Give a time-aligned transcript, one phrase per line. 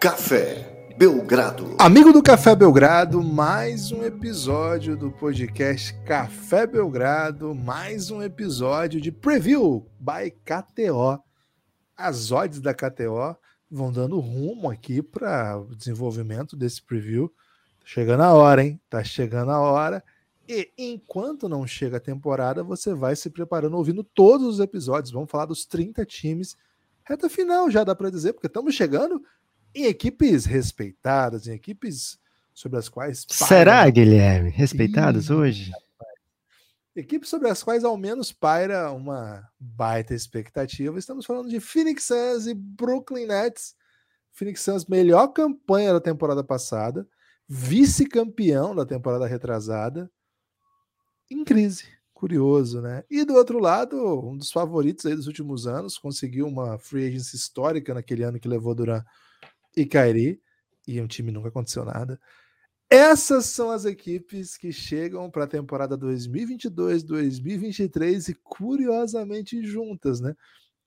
[0.00, 1.76] Café Belgrado.
[1.78, 9.12] Amigo do Café Belgrado, mais um episódio do podcast Café Belgrado, mais um episódio de
[9.12, 11.22] preview by KTO.
[11.94, 13.36] As odds da KTO
[13.70, 17.28] vão dando rumo aqui para o desenvolvimento desse preview.
[17.80, 18.80] Tá chegando a hora, hein?
[18.88, 20.02] Tá chegando a hora.
[20.48, 25.12] E enquanto não chega a temporada, você vai se preparando, ouvindo todos os episódios.
[25.12, 26.56] Vamos falar dos 30 times.
[27.04, 29.22] Reta final já dá para dizer, porque estamos chegando
[29.74, 32.18] em equipes respeitadas, em equipes
[32.52, 33.26] sobre as quais.
[33.28, 34.50] Será, Guilherme?
[34.50, 35.70] Respeitadas hoje?
[36.94, 40.98] Equipes sobre as quais ao menos paira uma baita expectativa.
[40.98, 43.74] Estamos falando de Phoenix Suns e Brooklyn Nets.
[44.32, 47.06] Phoenix Suns, melhor campanha da temporada passada,
[47.48, 50.10] vice-campeão da temporada retrasada,
[51.30, 51.84] em crise.
[52.12, 53.02] Curioso, né?
[53.08, 53.96] E do outro lado,
[54.28, 58.48] um dos favoritos aí dos últimos anos, conseguiu uma free agency histórica naquele ano que
[58.48, 59.02] levou Duran
[59.76, 60.42] e Kairi,
[60.86, 62.20] e um time nunca aconteceu nada.
[62.88, 70.34] Essas são as equipes que chegam para a temporada 2022-2023 e curiosamente juntas, né?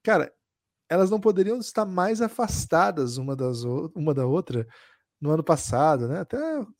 [0.03, 0.33] Cara,
[0.89, 4.67] elas não poderiam estar mais afastadas uma, das, uma da outra
[5.19, 6.19] no ano passado, né?
[6.19, 6.37] Até,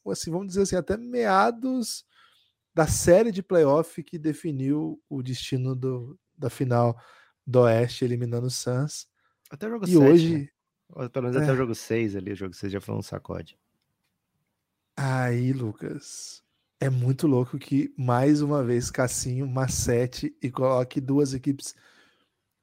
[0.07, 2.03] assim, vamos dizer assim, até meados
[2.75, 6.99] da série de playoff que definiu o destino do, da final
[7.47, 9.07] do Oeste, eliminando o Suns.
[9.49, 10.49] Até jogo e 7, hoje, né?
[11.11, 11.44] Pelo menos é.
[11.44, 13.58] até o jogo 6 ali, o jogo 6 já foi um sacode.
[14.95, 16.44] Aí, Lucas,
[16.80, 21.73] é muito louco que mais uma vez Cassinho macete e coloque duas equipes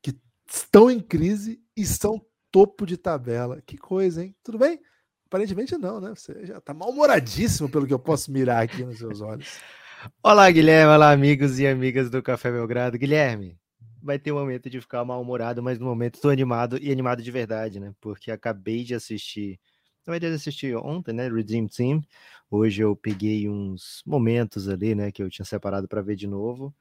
[0.00, 0.14] que
[0.48, 3.60] estão em crise e estão topo de tabela.
[3.66, 4.34] Que coisa, hein?
[4.42, 4.80] Tudo bem?
[5.26, 6.10] Aparentemente não, né?
[6.14, 9.58] Você já tá mal-humoradíssimo pelo que eu posso mirar aqui nos seus olhos.
[10.22, 10.92] Olá, Guilherme.
[10.92, 12.98] Olá, amigos e amigas do Café Belgrado.
[12.98, 13.58] Guilherme,
[14.02, 17.30] vai ter um momento de ficar mal-humorado, mas no momento estou animado e animado de
[17.30, 17.94] verdade, né?
[18.00, 19.58] Porque acabei de assistir.
[20.06, 21.28] Na verdade, assisti ontem, né?
[21.28, 22.02] Redeem Team.
[22.50, 25.12] Hoje eu peguei uns momentos ali, né?
[25.12, 26.74] Que eu tinha separado para ver de novo.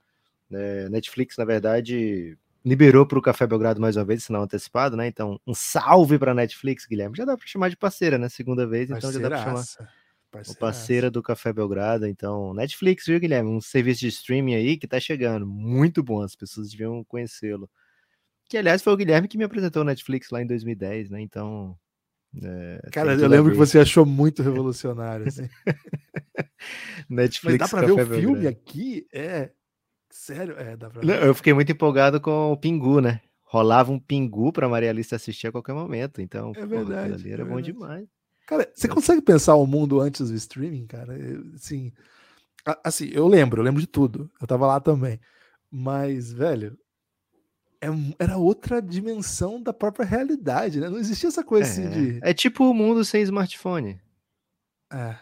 [0.51, 5.07] É, Netflix, na verdade, liberou para o Café Belgrado mais uma vez, sinal antecipado, né?
[5.07, 7.15] Então, um salve para Netflix, Guilherme.
[7.15, 8.29] Já dá para chamar de parceira, né?
[8.29, 9.89] Segunda vez, então já dá para chamar.
[10.31, 10.59] Parceira.
[10.59, 13.49] parceira do Café Belgrado, então, Netflix, viu, Guilherme?
[13.49, 17.69] Um serviço de streaming aí que tá chegando, muito bom, as pessoas deviam conhecê-lo.
[18.47, 21.21] Que, aliás, foi o Guilherme que me apresentou o Netflix lá em 2010, né?
[21.21, 21.77] Então.
[22.43, 25.49] É, Cara, eu lembro que você achou muito revolucionário, assim.
[27.09, 27.59] Netflix.
[27.59, 29.07] Mas dá pra Café ver o filme aqui?
[29.11, 29.51] É.
[30.11, 30.55] Sério?
[30.57, 31.23] É, dá pra ver.
[31.23, 33.21] Eu fiquei muito empolgado com o Pingu, né?
[33.41, 36.51] Rolava um Pingu pra Maria Alice assistir a qualquer momento, então.
[36.55, 37.31] É verdade.
[37.31, 37.73] era é bom verdade.
[37.73, 38.18] demais.
[38.49, 41.15] Cara, você consegue pensar o mundo antes do streaming, cara?
[41.53, 41.93] Assim,
[42.83, 44.27] assim, eu lembro, eu lembro de tudo.
[44.41, 45.19] Eu tava lá também.
[45.69, 46.75] Mas, velho,
[47.79, 50.89] é, era outra dimensão da própria realidade, né?
[50.89, 52.19] Não existia essa coisa assim é, assim de.
[52.23, 54.01] É tipo o mundo sem smartphone.
[54.91, 55.15] É.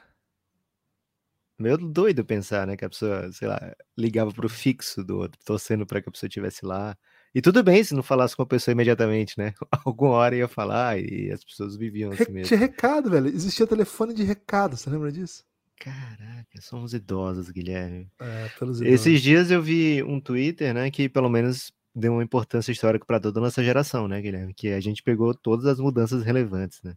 [1.59, 2.77] Meio doido pensar, né?
[2.77, 6.29] Que a pessoa, sei lá, ligava pro fixo do outro, torcendo para que a pessoa
[6.29, 6.97] estivesse lá.
[7.35, 9.53] E tudo bem se não falasse com a pessoa imediatamente, né?
[9.85, 12.47] Alguma hora ia falar e as pessoas viviam assim mesmo.
[12.47, 13.27] Tinha recado, velho.
[13.27, 15.43] Existia telefone de recado, você lembra disso?
[15.79, 18.09] Caraca, somos idosos, Guilherme.
[18.19, 18.93] É, pelos idosos.
[18.93, 23.19] Esses dias eu vi um Twitter, né, que pelo menos deu uma importância histórica para
[23.19, 24.53] toda a nossa geração, né, Guilherme?
[24.53, 26.95] Que a gente pegou todas as mudanças relevantes, né?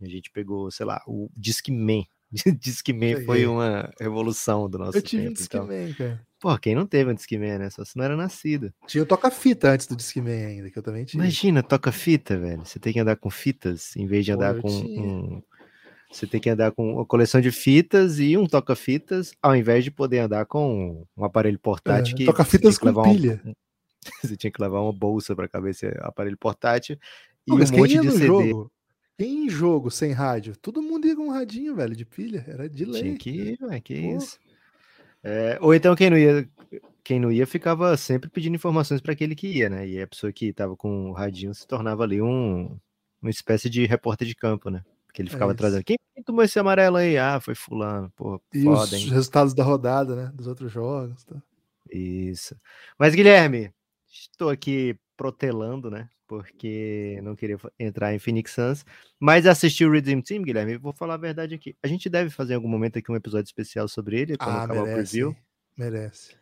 [0.00, 2.04] A gente pegou, sei lá, o Discman.
[2.58, 5.32] Discman foi uma revolução do nosso eu tive tempo.
[5.32, 5.94] Um Discman, então.
[5.94, 6.26] cara.
[6.40, 7.70] Pô, quem não teve um Discman, né?
[7.70, 8.72] Só se não era nascido.
[8.86, 11.22] Tinha o toca-fita antes do Discman ainda, que eu também tinha.
[11.22, 12.64] Imagina, toca-fita, velho.
[12.64, 15.42] Você tem que andar com fitas, em vez de Pô, andar com um...
[16.10, 19.90] Você tem que andar com uma coleção de fitas e um toca-fitas, ao invés de
[19.90, 22.24] poder andar com um aparelho portátil é, que.
[22.24, 23.40] Toca-fitas com pilha.
[23.44, 23.52] Um...
[24.22, 26.96] você tinha que levar uma bolsa para esse aparelho portátil
[27.46, 28.26] e Pô, um monte de CD.
[28.26, 28.72] Jogo?
[29.18, 32.84] Em jogo sem rádio, todo mundo ia com um radinho, velho, de pilha, era de
[32.84, 33.02] lei.
[33.02, 34.16] Tinha que ir, velho, que Pô.
[34.16, 34.38] isso.
[35.22, 36.48] É, ou então quem não ia,
[37.02, 39.86] quem não ia ficava sempre pedindo informações para aquele que ia, né?
[39.86, 42.76] E a pessoa que estava com o radinho se tornava ali um,
[43.22, 44.82] uma espécie de repórter de campo, né?
[45.06, 45.84] Porque ele ficava é trazendo.
[45.84, 47.16] Quem, quem tomou esse amarelo aí?
[47.16, 48.12] Ah, foi fulano.
[48.16, 49.08] Pô, e foda, os hein?
[49.10, 50.32] resultados da rodada, né?
[50.34, 51.24] Dos outros jogos.
[51.24, 51.40] Tá?
[51.88, 52.56] Isso.
[52.98, 53.70] Mas, Guilherme,
[54.10, 56.08] estou aqui protelando, né?
[56.26, 58.84] Porque não queria entrar em Phoenix Suns,
[59.20, 60.76] mas assisti o Redeem Team, Guilherme.
[60.76, 61.76] Vou falar a verdade aqui.
[61.82, 64.64] A gente deve fazer em algum momento aqui um episódio especial sobre ele quando ah,
[64.64, 65.36] acabar merece, o preview.
[65.76, 66.36] Merece.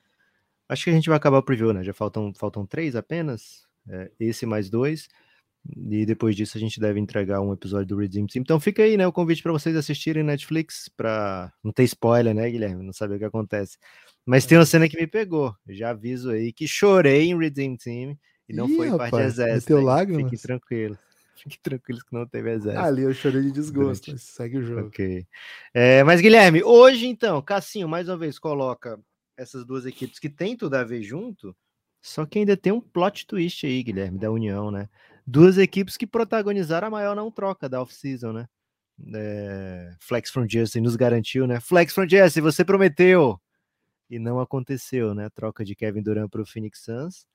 [0.68, 1.82] Acho que a gente vai acabar o preview, né?
[1.82, 3.66] Já faltam, faltam três apenas.
[3.88, 5.08] É, esse mais dois.
[5.76, 8.42] E depois disso a gente deve entregar um episódio do Redeem Team.
[8.42, 9.06] Então fica aí, né?
[9.06, 12.84] O convite para vocês assistirem Netflix, para não ter spoiler, né, Guilherme?
[12.84, 13.78] Não saber o que acontece.
[14.26, 15.54] Mas tem uma cena que me pegou.
[15.68, 18.16] Já aviso aí que chorei em Redeem Team
[18.48, 19.72] e não Ih, foi rapaz, parte de exército.
[19.72, 20.24] Meteu lágrimas?
[20.24, 20.98] Fiquem tranquilos.
[21.36, 22.84] Fique tranquilos que não teve exército.
[22.84, 24.22] Ali eu chorei de desgosto, Durante...
[24.22, 24.88] segue o jogo.
[24.88, 25.26] Ok.
[25.74, 28.98] É, mas, Guilherme, hoje então, Cassinho, mais uma vez, coloca
[29.36, 31.56] essas duas equipes que tem tudo a ver junto,
[32.00, 34.88] só que ainda tem um plot twist aí, Guilherme, da União, né?
[35.26, 38.48] Duas equipes que protagonizaram a maior não troca da off-season, né?
[39.14, 41.60] É, Flex from Jersey nos garantiu, né?
[41.60, 43.40] Flex from Jersey, você prometeu!
[44.10, 45.30] E não aconteceu, né?
[45.30, 47.26] Troca de Kevin Durant para o Phoenix Suns.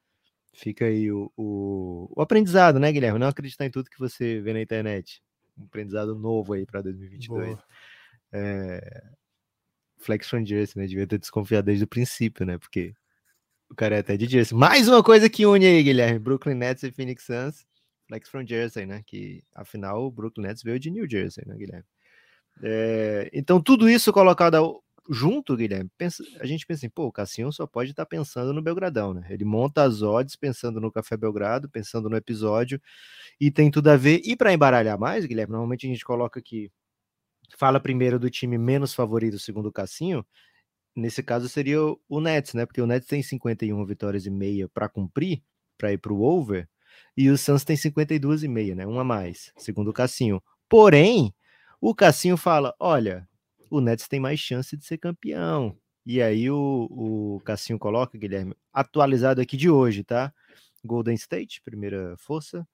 [0.58, 3.20] Fica aí o, o, o, aprendizado, né, Guilherme?
[3.20, 5.22] Não acreditar em tudo que você vê na internet.
[5.56, 7.60] Um aprendizado novo aí para 2022.
[8.34, 9.04] É,
[10.00, 10.88] Flex from Jersey, né?
[10.88, 12.58] Devia ter desconfiado desde o princípio, né?
[12.58, 12.96] Porque
[13.70, 14.58] o cara é até de Jersey.
[14.58, 17.64] Mais uma coisa que une aí, Guilherme: Brooklyn Nets e Phoenix Suns.
[18.08, 19.04] Flex from Jersey, né?
[19.06, 21.86] Que afinal o Brooklyn Nets veio de New Jersey, né, Guilherme?
[22.64, 27.52] É, então, tudo isso colocado junto, Guilherme, pensa, a gente pensa assim, pô, o Cassinho
[27.52, 29.28] só pode estar tá pensando no Belgradão, né?
[29.30, 32.82] Ele monta as odds pensando no Café Belgrado, pensando no episódio,
[33.40, 34.22] e tem tudo a ver.
[34.24, 36.72] E para embaralhar mais, Guilherme, normalmente a gente coloca aqui,
[37.58, 40.26] fala primeiro do time menos favorito, segundo o Cassinho,
[40.96, 42.66] nesse caso seria o Nets, né?
[42.66, 45.44] Porque o Nets tem 51 vitórias e meia para cumprir,
[45.78, 46.68] para ir para o over,
[47.16, 48.86] e o Suns tem 52 e meia, né?
[48.86, 50.42] Uma a mais, segundo o Cassinho.
[50.70, 51.34] Porém,
[51.82, 53.28] o Cassinho fala: olha,
[53.70, 55.78] o Nets tem mais chance de ser campeão.
[56.06, 60.34] E aí o, o Cassinho coloca, Guilherme, atualizado aqui de hoje, tá?
[60.86, 62.68] Golden State, primeira força.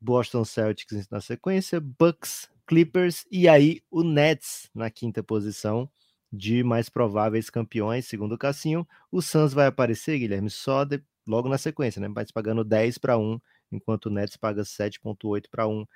[0.00, 5.90] Boston Celtics na sequência, Bucks, Clippers e aí o Nets na quinta posição
[6.32, 8.86] de mais prováveis campeões, segundo o Cassinho.
[9.10, 12.08] O Suns vai aparecer, Guilherme, só de, logo na sequência, né?
[12.08, 13.40] Mas pagando 10 para 1,
[13.72, 15.86] enquanto o Nets paga 7.8 para 1.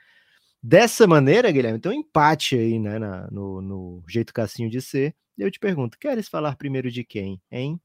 [0.62, 5.14] Dessa maneira, Guilherme, tem um empate aí, né, na, no, no jeito Cassinho de ser.
[5.38, 7.80] E eu te pergunto, queres falar primeiro de quem, hein?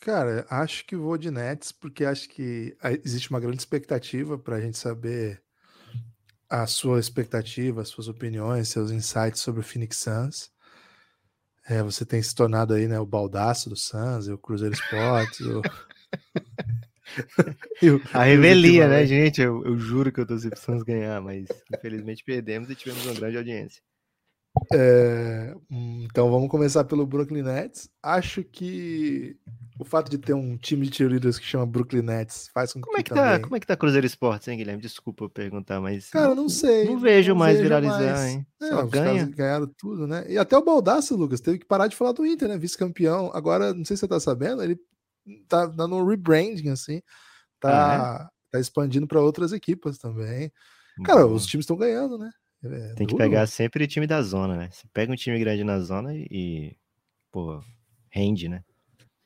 [0.00, 2.74] Cara, acho que vou de Nets, porque acho que
[3.04, 5.42] existe uma grande expectativa para a gente saber
[6.48, 10.50] a sua expectativa, as suas opiniões, seus insights sobre o Phoenix Suns.
[11.68, 15.60] É, você tem se tornado aí, né, o baldaço do Suns, o Cruzeiro Esportes, o...
[18.12, 19.40] a revelia, né, gente?
[19.40, 23.14] Eu, eu, juro que eu torci pro Suns ganhar, mas infelizmente perdemos e tivemos uma
[23.14, 23.82] grande audiência.
[24.72, 27.88] É, então vamos começar pelo Brooklyn Nets.
[28.02, 29.36] Acho que
[29.78, 32.96] o fato de ter um time de cheerleaders que chama Brooklyn Nets faz com como
[32.96, 33.32] que, é que tá, também...
[33.32, 34.82] tá, Como é que tá Cruzeiro Esportes, hein, Guilherme?
[34.82, 36.10] Desculpa perguntar, mas...
[36.10, 36.84] Cara, não sei.
[36.84, 38.32] Não, não vejo não mais vejo viralizar, mais.
[38.32, 38.46] hein?
[38.60, 39.26] É, Só ganha.
[39.26, 40.24] ganharam tudo, né?
[40.28, 42.58] E até o Baldaço, Lucas, teve que parar de falar do Inter, né?
[42.58, 43.30] Vice-campeão.
[43.32, 44.78] Agora, não sei se você tá sabendo, ele
[45.48, 47.02] tá dando um rebranding, assim.
[47.58, 48.52] Tá, é?
[48.52, 50.52] tá expandindo para outras equipas também.
[51.04, 52.30] Cara, os times estão ganhando, né?
[52.64, 54.68] É Tem que pegar sempre o time da zona, né?
[54.70, 56.76] Você pega um time grande na zona e,
[57.30, 57.62] pô,
[58.10, 58.62] rende, né?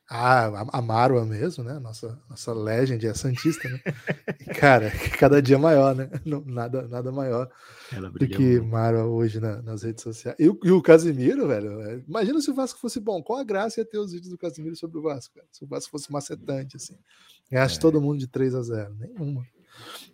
[0.09, 1.79] Ah, a Marwa mesmo, né?
[1.79, 3.81] Nossa, nossa legend é Santista, né?
[4.61, 6.11] cara, cada dia maior, né?
[6.27, 7.51] Não, nada, nada maior
[8.13, 8.67] do que muito.
[8.67, 10.37] Marwa hoje na, nas redes sociais.
[10.39, 13.23] E o, e o Casimiro, velho, é, imagina se o Vasco fosse bom.
[13.23, 15.35] Qual a graça ia ter os vídeos do Casimiro sobre o Vasco?
[15.35, 15.47] Cara?
[15.51, 16.99] Se o Vasco fosse macetante, assim.
[17.51, 17.81] Ganhasse é.
[17.81, 19.43] todo mundo de 3 a 0 Nenhuma.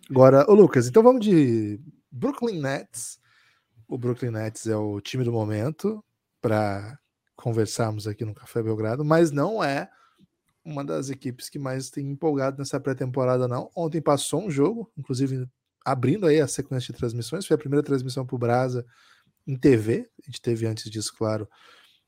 [0.09, 3.19] Agora, ô Lucas, então vamos de Brooklyn Nets.
[3.89, 6.01] O Brooklyn Nets é o time do momento
[6.41, 6.97] para
[7.41, 9.89] conversarmos aqui no Café Belgrado, mas não é
[10.63, 13.71] uma das equipes que mais tem empolgado nessa pré-temporada, não.
[13.75, 15.47] Ontem passou um jogo, inclusive
[15.83, 18.85] abrindo aí a sequência de transmissões, foi a primeira transmissão para o Brasa
[19.47, 21.49] em TV, a gente teve antes disso, claro,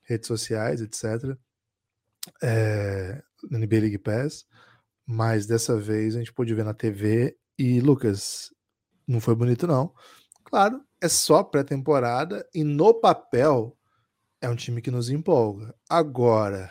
[0.04, 1.36] redes sociais, etc.
[2.42, 4.46] É, NBA League Pass,
[5.06, 8.54] mas dessa vez a gente pôde ver na TV e, Lucas,
[9.08, 9.94] não foi bonito não.
[10.44, 13.76] Claro, é só pré-temporada e no papel
[14.44, 15.74] é um time que nos empolga.
[15.90, 16.70] Agora,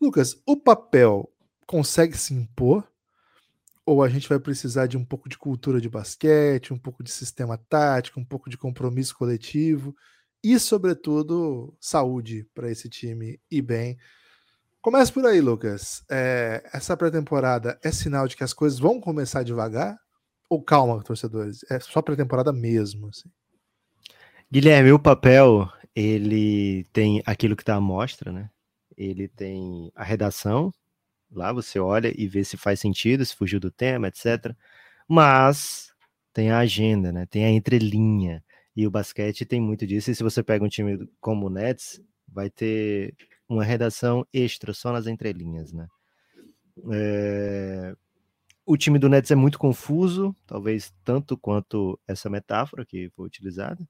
[0.00, 1.32] Lucas, o papel
[1.64, 2.86] consegue se impor?
[3.86, 7.10] Ou a gente vai precisar de um pouco de cultura de basquete, um pouco de
[7.12, 9.94] sistema tático, um pouco de compromisso coletivo
[10.42, 13.96] e, sobretudo, saúde para esse time ir bem.
[14.82, 16.04] Começa por aí, Lucas.
[16.10, 19.96] É, essa pré-temporada é sinal de que as coisas vão começar devagar?
[20.50, 21.64] Ou calma, torcedores?
[21.70, 23.08] É só pré-temporada mesmo?
[23.08, 23.30] Assim?
[24.50, 28.48] Guilherme, o papel ele tem aquilo que está à mostra, né?
[28.96, 30.72] Ele tem a redação,
[31.28, 34.54] lá você olha e vê se faz sentido, se fugiu do tema, etc.
[35.08, 35.92] Mas
[36.32, 37.26] tem a agenda, né?
[37.26, 38.44] Tem a entrelinha.
[38.76, 40.08] E o basquete tem muito disso.
[40.10, 43.12] E se você pega um time como o Nets, vai ter
[43.48, 45.88] uma redação extra só nas entrelinhas, né?
[46.92, 47.96] É...
[48.64, 53.84] O time do Nets é muito confuso, talvez tanto quanto essa metáfora que foi utilizada.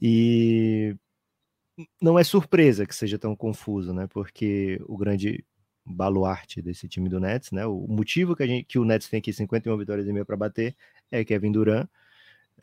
[0.00, 0.96] E
[2.00, 4.06] não é surpresa que seja tão confuso, né?
[4.08, 5.44] Porque o grande
[5.84, 7.66] baluarte desse time do Nets, né?
[7.66, 10.36] O motivo que, a gente, que o Nets tem aqui 51 vitórias e meia para
[10.36, 10.74] bater
[11.10, 11.88] é Kevin Durant.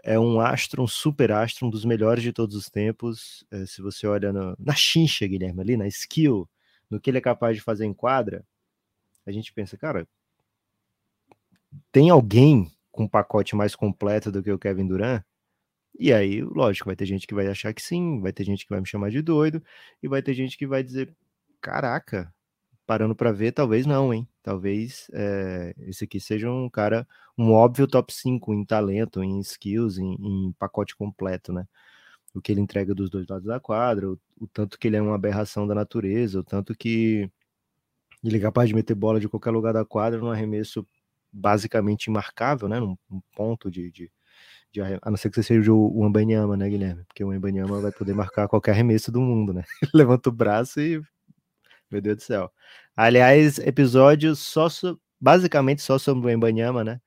[0.03, 3.46] é um astro, um super astro, um dos melhores de todos os tempos.
[3.51, 6.50] É, se você olha no, na chincha, Guilherme, ali, na skill,
[6.89, 8.46] no que ele é capaz de fazer em quadra,
[9.25, 10.08] a gente pensa, cara,
[11.91, 15.24] tem alguém com um pacote mais completo do que o Kevin Durant?
[16.00, 18.69] E aí, lógico, vai ter gente que vai achar que sim, vai ter gente que
[18.71, 19.63] vai me chamar de doido,
[20.01, 21.15] e vai ter gente que vai dizer:
[21.62, 22.33] caraca,
[22.86, 24.27] parando para ver, talvez não, hein?
[24.43, 27.07] Talvez é, esse aqui seja um cara,
[27.38, 31.67] um óbvio top 5 em talento, em skills, em, em pacote completo, né?
[32.33, 35.01] O que ele entrega dos dois lados da quadra, o, o, tanto que ele é
[35.01, 37.29] uma aberração da natureza, o tanto que
[38.24, 40.86] ele é capaz de meter bola de qualquer lugar da quadra num arremesso
[41.31, 42.79] basicamente imarcável, né?
[42.79, 44.12] Num, num ponto de, de,
[44.72, 47.04] de, a não ser que você seja o, Ambanyama, né, Guilherme?
[47.06, 49.63] Porque o Ambanyama vai poder marcar qualquer arremesso do mundo, né?
[49.94, 51.01] Levanta o braço e
[51.92, 52.51] meu Deus do céu.
[52.96, 57.01] Aliás, episódio só so, basicamente só sobre o Embanyama, né?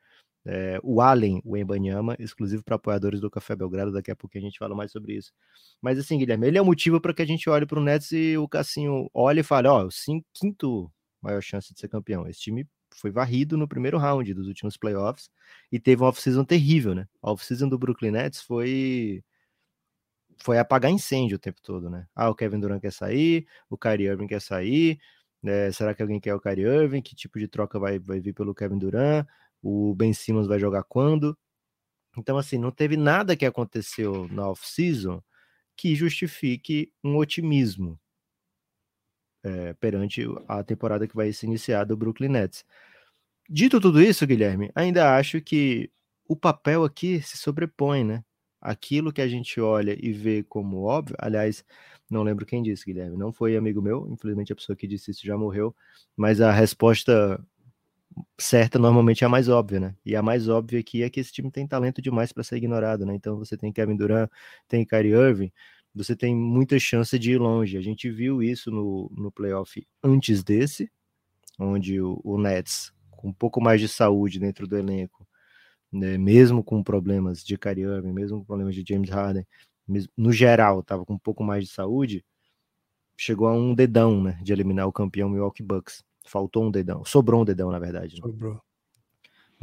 [0.47, 3.93] É, o Allen, o Embanyama, exclusivo para apoiadores do Café Belgrado.
[3.93, 5.33] Daqui a pouco a gente fala mais sobre isso.
[5.81, 8.13] Mas assim, Guilherme, ele é o motivo para que a gente olhe para o Nets
[8.13, 9.89] e o Cassinho olhe e fale: ó, oh,
[10.35, 10.93] quinto
[11.23, 12.29] maior chance de ser campeão.
[12.29, 15.31] Esse time foi varrido no primeiro round dos últimos playoffs
[15.71, 17.07] e teve uma off-season terrível, né?
[17.23, 19.23] A off-season do Brooklyn Nets foi
[20.43, 22.07] foi apagar incêndio o tempo todo, né?
[22.15, 24.99] Ah, o Kevin Durant quer sair, o Kyrie Irving quer sair,
[25.43, 25.71] né?
[25.73, 27.03] será que alguém quer o Kyrie Irving?
[27.03, 29.27] Que tipo de troca vai, vai vir pelo Kevin Durant?
[29.63, 31.37] O Ben Simmons vai jogar quando?
[32.19, 35.23] Então, assim, não teve nada que aconteceu na off-season
[35.77, 37.99] que justifique um otimismo
[39.45, 42.65] é, perante a temporada que vai se iniciar do Brooklyn Nets.
[43.49, 45.91] Dito tudo isso, Guilherme, ainda acho que
[46.27, 48.25] o papel aqui se sobrepõe, né?
[48.65, 51.63] aquilo que a gente olha e vê como óbvio, aliás,
[52.11, 55.25] não lembro quem disse, Guilherme, não foi amigo meu, infelizmente a pessoa que disse isso
[55.25, 55.77] já morreu,
[56.17, 57.39] mas a resposta
[58.39, 59.97] certa normalmente é a mais óbvia, né?
[60.05, 63.05] E a mais óbvia aqui é que esse time tem talento demais para ser ignorado,
[63.05, 63.15] né?
[63.15, 64.31] Então você tem Kevin Durant,
[64.69, 65.53] tem Kyrie Irving,
[65.95, 67.77] você tem muita chance de ir longe.
[67.77, 70.91] A gente viu isso no, no playoff antes desse,
[71.59, 75.27] onde o, o Nets, com um pouco mais de saúde dentro do elenco,
[75.93, 79.47] né, mesmo com problemas de Kyrie mesmo com problemas de James Harden,
[79.87, 82.25] mesmo, no geral, estava com um pouco mais de saúde,
[83.17, 86.03] chegou a um dedão, né, de eliminar o campeão Milwaukee Bucks.
[86.27, 88.17] Faltou um dedão, sobrou um dedão, na verdade.
[88.17, 88.59] Né?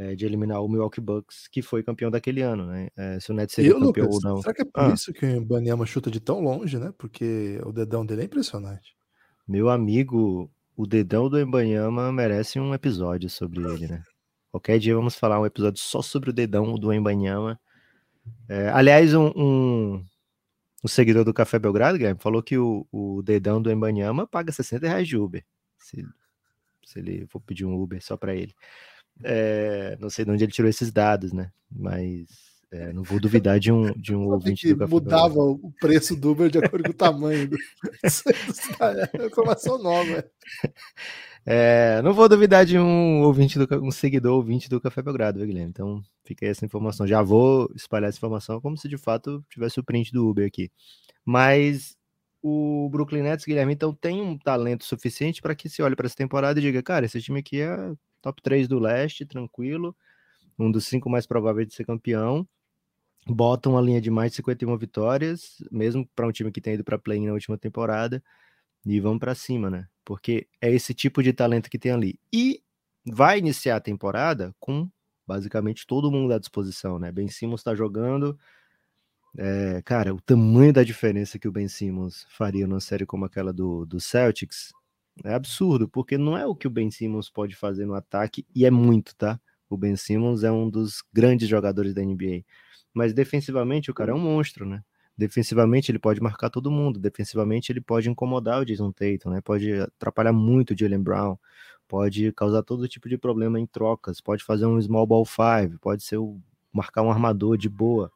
[0.02, 2.88] É, de eliminar o Milwaukee Bucks, que foi campeão daquele ano, né?
[2.96, 4.42] É, se o Nets seria campeão Lucas, ou não.
[4.42, 4.88] Será que é por ah.
[4.88, 6.92] isso que o Banyama chuta de tão longe, né?
[6.98, 8.96] Porque o dedão dele é impressionante.
[9.46, 14.02] Meu amigo, o dedão do Embanyama merece um episódio sobre ele, né?
[14.50, 17.60] Qualquer dia vamos falar um episódio só sobre o dedão do Embanyama.
[18.48, 20.04] É, aliás, um, um,
[20.82, 24.84] um, seguidor do Café Belgrado, Guilherme, falou que o, o dedão do Embanyama paga 60
[24.88, 25.44] reais de Uber.
[25.78, 26.04] Se,
[26.84, 28.52] se ele for pedir um Uber só para ele.
[29.22, 31.50] É, não sei de onde ele tirou esses dados, né?
[31.70, 32.26] Mas
[32.72, 36.16] é, não vou duvidar de um, de um ouvinte que do Café mudava o preço
[36.16, 37.50] do Uber de acordo com o tamanho.
[37.50, 37.56] Do...
[39.22, 40.24] é informação nova.
[41.44, 45.48] É, não vou duvidar de um ouvinte do, um seguidor ouvinte do Café Belgrado, viu,
[45.48, 45.70] Guilherme?
[45.70, 47.06] Então fica aí essa informação.
[47.06, 50.70] Já vou espalhar essa informação como se de fato tivesse o print do Uber aqui.
[51.24, 51.94] Mas
[52.40, 56.16] o Brooklyn Nets, Guilherme, então tem um talento suficiente para que se olhe para essa
[56.16, 57.92] temporada e diga, cara, esse time aqui é
[58.22, 59.94] top 3 do leste, tranquilo,
[60.58, 62.48] um dos cinco mais prováveis de ser campeão.
[63.26, 66.84] Bota uma linha de mais de 51 vitórias, mesmo para um time que tem ido
[66.84, 68.22] para play na última temporada,
[68.84, 69.86] e vamos para cima, né?
[70.04, 72.18] porque é esse tipo de talento que tem ali.
[72.32, 72.62] E
[73.06, 74.88] vai iniciar a temporada com
[75.26, 77.10] basicamente todo mundo à disposição, né?
[77.12, 78.38] Ben Simmons está jogando.
[79.36, 83.52] É, cara, o tamanho da diferença que o Ben Simmons faria numa série como aquela
[83.52, 84.72] do, do Celtics
[85.24, 88.64] é absurdo, porque não é o que o Ben Simmons pode fazer no ataque, e
[88.64, 89.40] é muito, tá?
[89.68, 92.44] O Ben Simmons é um dos grandes jogadores da NBA.
[92.92, 94.82] Mas defensivamente o cara é um monstro, né?
[95.16, 99.40] Defensivamente ele pode marcar todo mundo, defensivamente ele pode incomodar o Jason Tatum, né?
[99.40, 101.36] Pode atrapalhar muito o Jalen Brown,
[101.86, 106.02] pode causar todo tipo de problema em trocas, pode fazer um small ball five, pode
[106.02, 106.40] ser o,
[106.72, 108.10] marcar um armador de boa.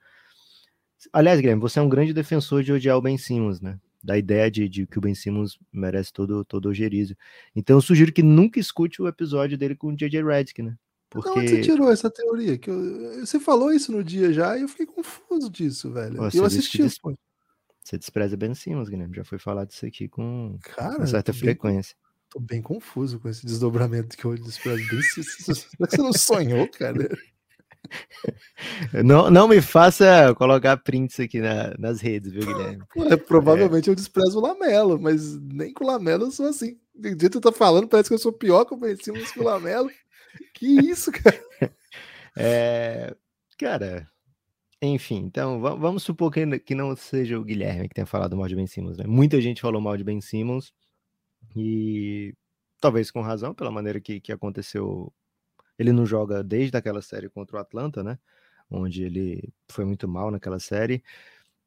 [1.13, 3.79] Aliás, Guilherme, você é um grande defensor de odiar o Ben Simmons, né?
[4.07, 7.17] Da ideia de, de que o Ben Simmons merece todo, todo o gerízio.
[7.57, 10.77] Então eu sugiro que nunca escute o episódio dele com o JJ Redick, né?
[11.11, 11.29] Porque...
[11.29, 12.57] Não, você tirou essa teoria?
[12.57, 16.19] Que eu, você falou isso no dia já e eu fiquei confuso disso, velho.
[16.33, 16.83] Eu assisti.
[16.83, 17.01] Des...
[17.83, 19.17] Você despreza Ben Simmons, Guilherme.
[19.17, 21.97] Já foi falado isso aqui com Cara, uma certa frequência.
[21.97, 25.69] Bem, tô bem confuso com esse desdobramento que eu desprezo Ben Simmons.
[25.81, 27.09] Você não sonhou, cara?
[29.05, 32.85] Não, não me faça colocar prints aqui na, nas redes, viu, Guilherme?
[33.11, 33.93] É, provavelmente é.
[33.93, 36.79] eu desprezo o Lamelo, mas nem com o Lamelo eu sou assim.
[36.95, 39.41] De jeito que tá falando, parece que eu sou pior que o Ben Simmons que
[39.41, 39.91] o Lamelo.
[40.55, 41.43] Que isso, cara?
[42.39, 43.17] É,
[43.59, 44.07] cara,
[44.83, 48.55] Enfim, então vamos supor que, que não seja o Guilherme que tenha falado mal de
[48.55, 49.07] Ben Simmons, né?
[49.07, 50.71] Muita gente falou mal de Ben Simmons
[51.57, 52.35] e
[52.81, 55.13] talvez com razão, pela maneira que, que aconteceu.
[55.79, 58.19] Ele não joga desde aquela série contra o Atlanta, né?
[58.71, 61.03] Onde ele foi muito mal naquela série.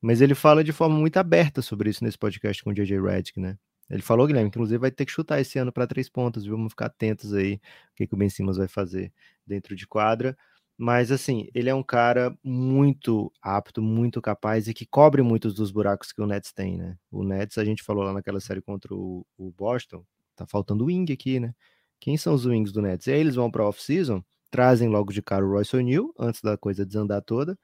[0.01, 3.39] Mas ele fala de forma muito aberta sobre isso nesse podcast com o JJ Redick,
[3.39, 3.58] né?
[3.89, 6.56] Ele falou, Guilherme, que inclusive vai ter que chutar esse ano para três pontos, viu?
[6.56, 9.12] Vamos ficar atentos aí o que, que o Ben Simmons vai fazer
[9.46, 10.38] dentro de quadra.
[10.78, 15.72] Mas, assim, ele é um cara muito apto, muito capaz e que cobre muitos dos
[15.72, 16.98] buracos que o Nets tem, né?
[17.12, 21.12] O Nets, a gente falou lá naquela série contra o, o Boston, tá faltando wing
[21.12, 21.54] aqui, né?
[22.00, 23.08] Quem são os wings do Nets?
[23.08, 26.58] E aí eles vão para off-season, trazem logo de cara o Royce O'Neal, antes da
[26.58, 27.58] coisa desandar toda.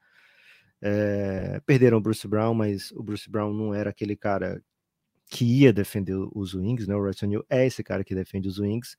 [0.82, 4.62] É, perderam o Bruce Brown, mas o Bruce Brown não era aquele cara
[5.28, 6.94] que ia defender os wings, né?
[6.94, 8.96] O Royce O'Neal é esse cara que defende os wings.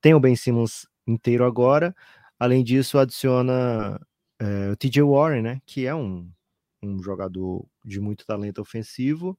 [0.00, 1.94] Tem o Ben Simmons inteiro agora.
[2.38, 3.98] Além disso, adiciona
[4.38, 5.60] é, o TJ Warren, né?
[5.66, 6.30] Que é um,
[6.82, 9.38] um jogador de muito talento ofensivo,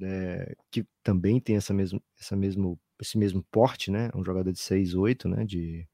[0.00, 4.10] é, que também tem essa mesmo, essa mesmo, esse mesmo porte, né?
[4.14, 5.44] Um jogador de 6'8, né?
[5.44, 5.86] De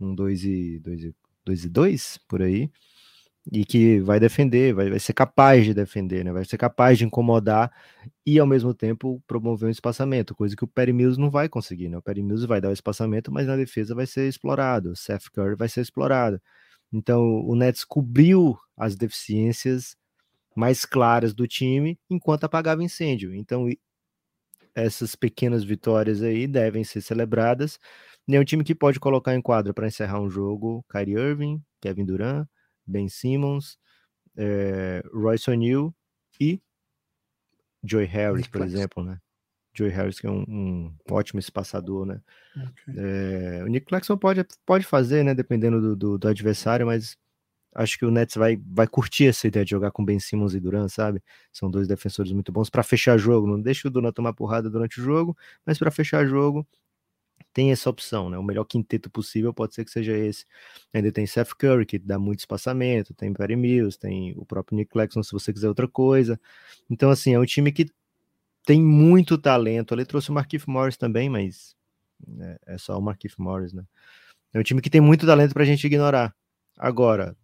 [0.00, 1.14] um 2 e 2 e
[1.44, 2.70] 2 e 2 por aí
[3.50, 6.32] e que vai defender, vai, vai ser capaz de defender, né?
[6.32, 7.72] vai ser capaz de incomodar
[8.24, 11.88] e ao mesmo tempo promover um espaçamento, coisa que o Perry Mills não vai conseguir.
[11.88, 11.96] Né?
[11.96, 15.30] O Perry Mills vai dar o espaçamento, mas na defesa vai ser explorado, o Seth
[15.32, 16.40] Curry vai ser explorado.
[16.92, 19.96] Então o Nets cobriu as deficiências
[20.54, 23.34] mais claras do time enquanto apagava incêndio.
[23.34, 23.66] Então
[24.74, 27.78] essas pequenas vitórias aí devem ser celebradas.
[28.28, 31.62] E é um time que pode colocar em quadra para encerrar um jogo Kyrie Irving,
[31.80, 32.46] Kevin Durant,
[32.86, 33.78] Ben Simmons,
[34.36, 35.94] é, Royce O'Neal
[36.40, 36.60] e
[37.82, 39.18] Joey Harris, por exemplo, né?
[39.72, 42.20] Joey Harris, que é um, um ótimo espaçador, né?
[42.56, 42.94] Okay.
[42.96, 45.34] É, o Nick Claxton pode, pode fazer, né?
[45.34, 47.16] Dependendo do, do, do, adversário, mas
[47.74, 50.60] acho que o Nets vai, vai curtir essa ideia de jogar com Ben Simmons e
[50.60, 51.22] Durant, sabe?
[51.52, 53.46] São dois defensores muito bons para fechar jogo.
[53.46, 56.66] Não deixa o Durant tomar porrada durante o jogo, mas para fechar jogo
[57.52, 58.38] tem essa opção, né?
[58.38, 60.44] O melhor quinteto possível pode ser que seja esse.
[60.92, 64.90] Ainda tem Seth Curry, que dá muito espaçamento, tem Perry Mills, tem o próprio Nick
[64.90, 66.40] Claxton, se você quiser outra coisa.
[66.88, 67.86] Então, assim, é um time que
[68.64, 69.94] tem muito talento.
[69.94, 71.74] Ele trouxe o Marquinhos Morris também, mas
[72.26, 73.84] né, é só o Marquinhos Morris, né?
[74.52, 76.34] É um time que tem muito talento pra gente ignorar.
[76.78, 77.36] Agora,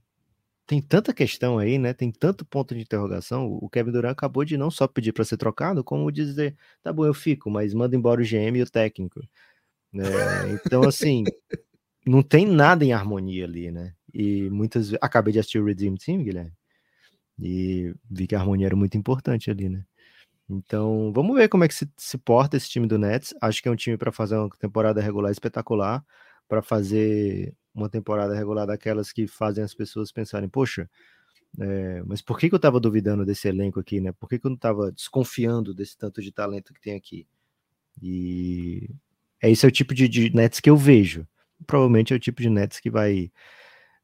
[0.67, 1.95] tem tanta questão aí, né?
[1.95, 3.47] Tem tanto ponto de interrogação.
[3.47, 7.07] O Kevin Durant acabou de não só pedir para ser trocado, como dizer, tá bom,
[7.07, 9.21] eu fico, mas manda embora o GM e o técnico.
[9.93, 10.05] Né?
[10.67, 11.25] Então, assim,
[12.07, 13.95] não tem nada em harmonia ali, né?
[14.13, 14.99] E muitas vezes.
[15.03, 16.53] Acabei de assistir o Redeem Team, Guilherme,
[17.39, 19.85] e vi que a harmonia era muito importante ali, né?
[20.49, 23.35] Então, vamos ver como é que se, se porta esse time do Nets.
[23.41, 26.05] Acho que é um time para fazer uma temporada regular espetacular,
[26.49, 30.89] para fazer uma temporada regular daquelas que fazem as pessoas pensarem, poxa,
[31.59, 34.13] é, mas por que, que eu estava duvidando desse elenco aqui, né?
[34.13, 37.27] Por que, que eu não estava desconfiando desse tanto de talento que tem aqui?
[38.03, 38.91] E
[39.41, 41.27] é esse é o tipo de, de nets que eu vejo.
[41.67, 43.31] Provavelmente é o tipo de nets que vai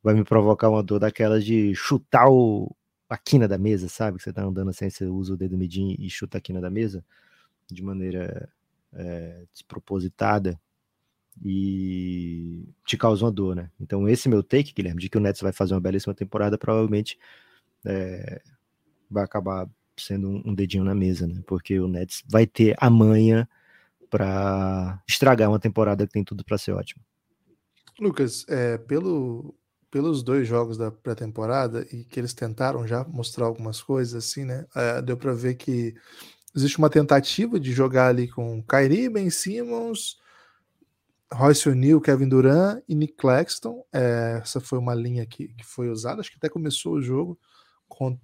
[0.02, 2.74] vai me provocar uma dor daquelas de chutar o,
[3.08, 4.18] a quina da mesa, sabe?
[4.18, 6.70] Que você tá andando assim, você usa o dedo midinho e chuta a quina da
[6.70, 7.04] mesa
[7.70, 8.48] de maneira
[8.92, 10.60] é, despropositada
[11.44, 13.70] e te causa uma dor, né?
[13.80, 17.18] Então esse meu take, Guilherme, de que o Nets vai fazer uma belíssima temporada, provavelmente
[17.84, 18.42] é,
[19.10, 21.42] vai acabar sendo um, um dedinho na mesa, né?
[21.46, 23.48] Porque o Nets vai ter a manha
[24.10, 27.02] para estragar uma temporada que tem tudo para ser ótima.
[27.98, 29.54] Lucas, é, pelo,
[29.90, 34.66] pelos dois jogos da pré-temporada e que eles tentaram já mostrar algumas coisas assim, né?
[34.74, 35.94] É, deu para ver que
[36.54, 40.18] existe uma tentativa de jogar ali com Kyrie, Ben Simmons,
[41.32, 43.84] Royce O'Neal, Kevin Durant e Nick Claxton.
[43.92, 47.38] É, essa foi uma linha que, que foi usada, acho que até começou o jogo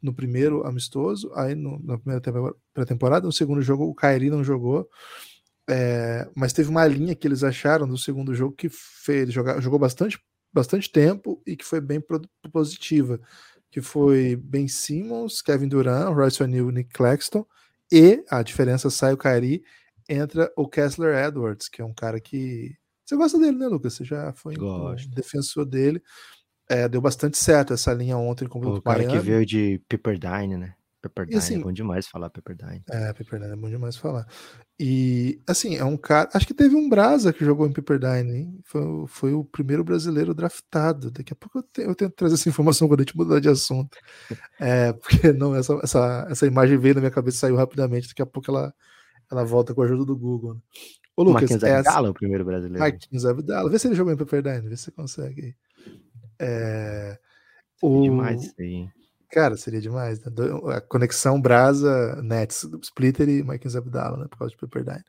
[0.02, 2.22] no primeiro amistoso, aí no, na primeira
[2.72, 4.88] pré-temporada, no segundo jogo o Kyrie não jogou.
[5.68, 9.78] É, mas teve uma linha que eles acharam do segundo jogo que fez, jogar, jogou
[9.78, 10.18] bastante,
[10.50, 12.02] bastante tempo e que foi bem
[12.50, 13.20] positiva.
[13.70, 17.44] Que foi Ben Simmons, Kevin Durant, Royce O'Neal, Nick Claxton
[17.92, 19.62] e a diferença sai o Kyrie,
[20.08, 22.77] entra o Kessler Edwards, que é um cara que.
[23.08, 23.94] Você gosta dele, né, Lucas?
[23.94, 26.02] Você já foi um defensor dele.
[26.68, 29.14] É, deu bastante certo essa linha ontem com o cara Miami.
[29.14, 30.74] que veio de Pepperdine, né?
[31.00, 32.82] Pepperdine é assim, é bom demais falar Pepperdine.
[32.90, 34.26] É, Pepperdine é bom demais falar.
[34.78, 36.28] E, assim, é um cara.
[36.34, 38.60] Acho que teve um Brasa que jogou em Pepperdine, hein?
[38.66, 41.10] Foi, foi o primeiro brasileiro draftado.
[41.10, 43.48] Daqui a pouco eu, te, eu tento trazer essa informação quando a gente mudar de
[43.48, 43.96] assunto.
[44.60, 48.08] É, porque não, essa, essa, essa imagem veio na minha cabeça e saiu rapidamente.
[48.08, 48.74] Daqui a pouco ela,
[49.30, 50.54] ela volta com a ajuda do Google.
[50.54, 50.60] Né?
[51.16, 52.78] Ô, Lucas, Marquinhos é Abdala, o primeiro brasileiro.
[52.78, 53.70] Marquinhos Abdala.
[53.70, 55.56] Vê se ele jogou em Pepperdine, vê se você consegue.
[56.38, 57.18] É,
[57.82, 58.02] o...
[58.02, 58.88] Demais isso aí.
[59.30, 60.20] Cara, seria demais.
[60.20, 60.32] Né?
[60.74, 64.26] A conexão Brasa, Nets, Splitter e Mike Zabdala, né?
[64.28, 65.04] Por causa de Pepperdine.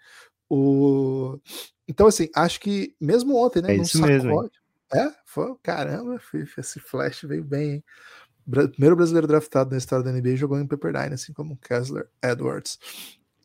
[0.49, 1.39] O...
[1.87, 3.73] Então, assim, acho que mesmo ontem, né?
[3.73, 4.49] É isso mesmo.
[4.93, 6.19] É, foi, caramba,
[6.57, 7.83] esse flash veio bem, hein?
[8.71, 12.79] Primeiro brasileiro draftado na história da NBA jogou em Pepperdine, assim como Kessler Edwards.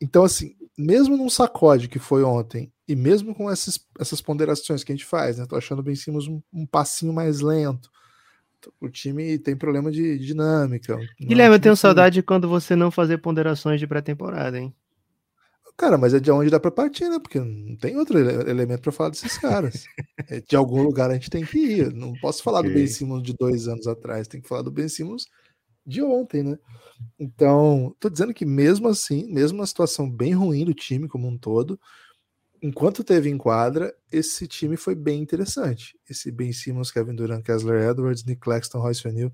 [0.01, 4.91] Então, assim, mesmo num sacode que foi ontem, e mesmo com essas, essas ponderações que
[4.91, 5.45] a gente faz, né?
[5.47, 7.89] Tô achando bem Simmons um, um passinho mais lento.
[8.79, 10.97] O time tem problema de, de dinâmica.
[11.19, 14.73] Guilherme, é um eu tenho saudade quando você não fazer ponderações de pré-temporada, hein?
[15.77, 17.19] Cara, mas é de onde dá para partir, né?
[17.19, 19.85] Porque não tem outro elemento para falar desses caras.
[20.29, 21.93] é, de algum lugar a gente tem que ir.
[21.93, 22.71] Não posso falar okay.
[22.71, 25.27] do Ben Simmons de dois anos atrás, tem que falar do Ben Simmons
[25.85, 26.57] de ontem, né?
[27.19, 31.37] Então, tô dizendo que mesmo assim, mesmo uma situação bem ruim do time como um
[31.37, 31.79] todo,
[32.61, 35.97] enquanto teve em quadra, esse time foi bem interessante.
[36.09, 39.31] Esse Ben Simmons, Kevin Durant, Kessler Edwards, Nick Claxton, Royce O'Neal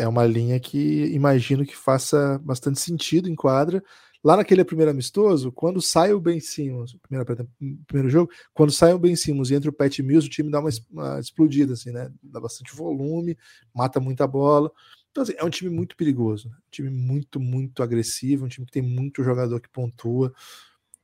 [0.00, 3.82] é uma linha que imagino que faça bastante sentido em quadra
[4.22, 7.48] Lá naquele primeiro amistoso, quando sai o Ben Simmons, primeiro,
[7.86, 10.58] primeiro jogo, quando sai o Ben Simmons e entra o Pat Mills, o time dá
[10.58, 12.10] uma, uma, explodida, assim, né?
[12.20, 13.38] Dá bastante volume,
[13.72, 14.72] mata muita bola.
[15.18, 16.54] Então, assim, é um time muito perigoso, né?
[16.56, 20.32] um time muito, muito agressivo, um time que tem muito jogador que pontua.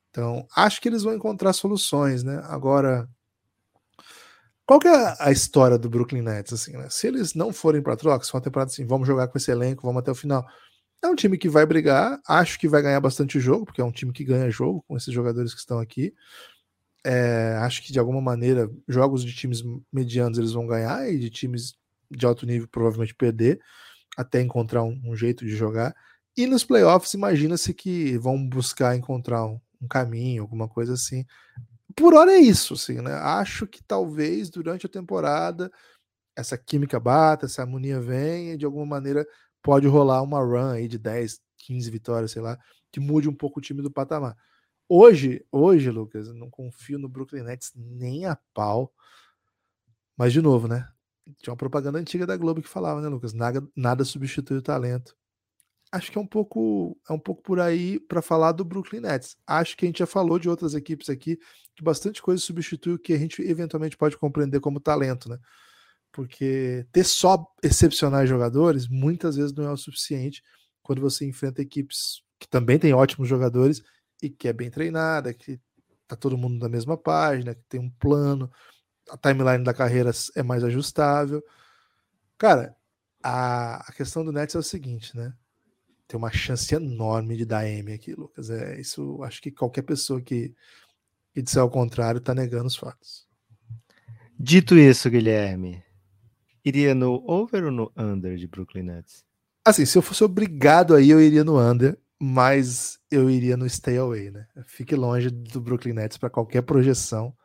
[0.09, 2.41] Então, acho que eles vão encontrar soluções, né?
[2.45, 3.09] Agora,
[4.65, 6.87] qual que é a história do Brooklyn Nets, assim, né?
[6.89, 9.51] Se eles não forem para troca, se for uma temporada assim, vamos jogar com esse
[9.51, 10.45] elenco, vamos até o final
[11.03, 13.91] é um time que vai brigar, acho que vai ganhar bastante jogo, porque é um
[13.91, 16.13] time que ganha jogo com esses jogadores que estão aqui.
[17.05, 21.29] É, acho que de alguma maneira, jogos de times medianos eles vão ganhar e de
[21.29, 21.75] times
[22.09, 23.59] de alto nível provavelmente perder,
[24.15, 25.95] até encontrar um, um jeito de jogar.
[26.37, 31.25] E nos playoffs, imagina-se que vão buscar encontrar um, um, caminho, alguma coisa assim.
[31.95, 33.13] Por hora é isso, assim, né?
[33.13, 35.71] Acho que talvez durante a temporada
[36.35, 39.25] essa química bata, essa harmonia venha e de alguma maneira
[39.63, 42.59] pode rolar uma run aí de 10, 15 vitórias, sei lá,
[42.91, 44.35] que mude um pouco o time do patamar.
[44.87, 48.93] Hoje, hoje, Lucas, não confio no Brooklyn Nets nem a pau.
[50.15, 50.87] Mas, de novo, né?
[51.41, 53.33] Tinha uma propaganda antiga da Globo que falava, né, Lucas?
[53.33, 55.15] Nada, nada substitui o talento.
[55.91, 59.37] Acho que é um pouco, é um pouco por aí para falar do Brooklyn Nets.
[59.47, 61.37] Acho que a gente já falou de outras equipes aqui
[61.75, 65.37] que bastante coisa substitui o que a gente eventualmente pode compreender como talento, né?
[66.15, 70.41] porque ter só excepcionais jogadores muitas vezes não é o suficiente
[70.81, 73.81] quando você enfrenta equipes que também têm ótimos jogadores
[74.23, 75.59] e que é bem treinada, que
[76.07, 78.49] tá todo mundo na mesma página, que tem um plano,
[79.09, 81.43] a timeline da carreira é mais ajustável.
[82.37, 82.75] Cara,
[83.23, 85.33] a, a questão do Nets é o seguinte, né?
[86.07, 88.49] Tem uma chance enorme de dar M aqui, Lucas.
[88.49, 89.23] É isso.
[89.23, 90.53] Acho que qualquer pessoa que,
[91.33, 93.25] que disser ao contrário tá negando os fatos.
[94.37, 95.83] Dito isso, Guilherme,
[96.63, 99.25] iria no over ou no under de Brooklyn Nets?
[99.63, 103.97] Assim, se eu fosse obrigado aí, eu iria no under, mas eu iria no stay
[103.97, 104.45] away, né?
[104.67, 107.35] Fique longe do Brooklyn Nets para qualquer projeção,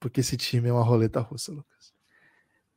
[0.00, 1.92] porque esse time é uma roleta russa, Lucas.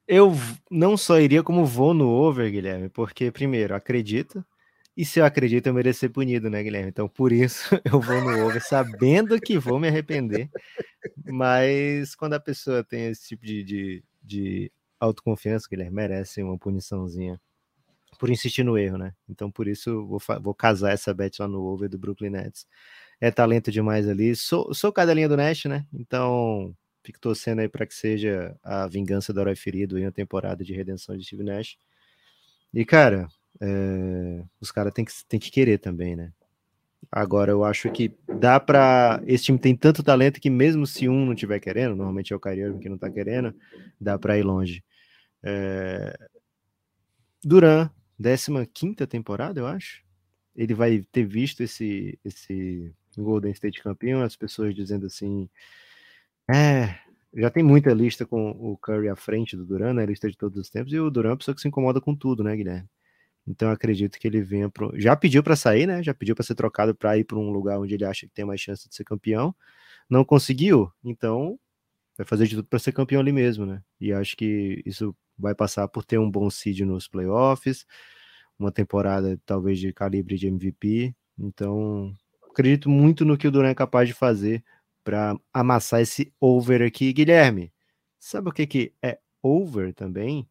[0.07, 0.33] Eu
[0.71, 4.43] não só iria como vou no over, Guilherme, porque primeiro, acredito,
[4.97, 6.89] e se eu acredito, eu mereço ser punido, né, Guilherme?
[6.89, 10.49] Então, por isso, eu vou no over, sabendo que vou me arrepender.
[11.25, 17.39] Mas quando a pessoa tem esse tipo de, de, de autoconfiança, ele merece uma puniçãozinha
[18.19, 19.13] por insistir no erro, né?
[19.29, 22.67] Então, por isso, vou, vou casar essa bet lá no over do Brooklyn Nets.
[23.21, 24.35] É talento demais ali.
[24.35, 25.85] Sou, sou cadelinha do Nash, né?
[25.93, 30.63] Então, fico torcendo aí para que seja a vingança do herói ferido em uma temporada
[30.63, 31.77] de redenção de Steve Nash.
[32.73, 33.27] E, cara,
[33.61, 36.31] é, os caras têm que, têm que querer também, né?
[37.11, 41.25] Agora, eu acho que dá para Esse time tem tanto talento que, mesmo se um
[41.25, 43.55] não estiver querendo, normalmente é o Kyrie que não tá querendo,
[43.99, 44.83] dá para ir longe.
[45.41, 46.17] É...
[47.43, 47.89] Duran,
[48.73, 50.03] 15 temporada, eu acho.
[50.55, 55.49] Ele vai ter visto esse, esse Golden State campeão, as pessoas dizendo assim:
[56.51, 56.95] é,
[57.33, 60.05] já tem muita lista com o Curry à frente do Duran, né?
[60.05, 62.15] Lista de todos os tempos, e o Duran é uma pessoa que se incomoda com
[62.15, 62.89] tudo, né, Guilherme?
[63.47, 64.91] Então acredito que ele venha pro.
[64.99, 66.03] Já pediu para sair, né?
[66.03, 68.45] Já pediu para ser trocado para ir para um lugar onde ele acha que tem
[68.45, 69.55] mais chance de ser campeão.
[70.09, 71.59] Não conseguiu, então
[72.17, 73.81] vai fazer de tudo para ser campeão ali mesmo, né?
[73.99, 77.85] E acho que isso vai passar por ter um bom seed nos playoffs,
[78.59, 81.15] uma temporada talvez de calibre de MVP.
[81.39, 82.15] Então,
[82.51, 84.63] acredito muito no que o Duran é capaz de fazer
[85.09, 87.11] para amassar esse over aqui.
[87.11, 87.73] Guilherme,
[88.19, 90.47] sabe o que, que é over também?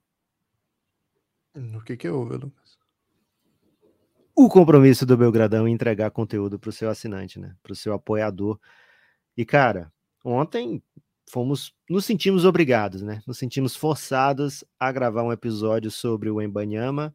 [1.55, 2.77] O que, que é over, Lucas?
[4.35, 7.55] O compromisso do Belgradão em entregar conteúdo para o seu assinante, né?
[7.63, 8.59] Para o seu apoiador.
[9.37, 9.93] E, cara,
[10.25, 10.83] ontem
[11.31, 13.23] fomos, nos sentimos obrigados, né?
[13.29, 17.15] Nos sentimos forçados a gravar um episódio sobre o Embanyama,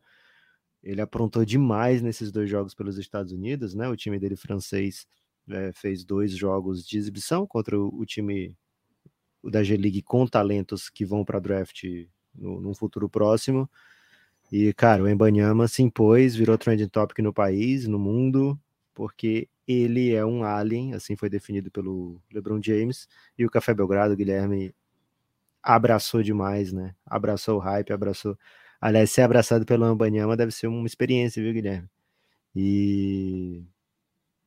[0.82, 3.90] Ele aprontou demais nesses dois jogos pelos Estados Unidos, né?
[3.90, 5.06] O time dele francês
[5.50, 8.56] é, fez dois jogos de exibição contra o, o time
[9.44, 11.84] da G-League com talentos que vão para draft
[12.34, 13.70] no, num futuro próximo.
[14.52, 18.60] E, cara, o Embanyama se impôs, virou trending topic no país, no mundo,
[18.94, 24.16] porque ele é um alien, assim foi definido pelo LeBron James, e o Café Belgrado,
[24.16, 24.74] Guilherme,
[25.62, 26.96] abraçou demais, né?
[27.06, 28.38] Abraçou o hype, abraçou.
[28.80, 31.90] Aliás, ser abraçado pelo Embanyama deve ser uma experiência, viu, Guilherme?
[32.56, 33.64] E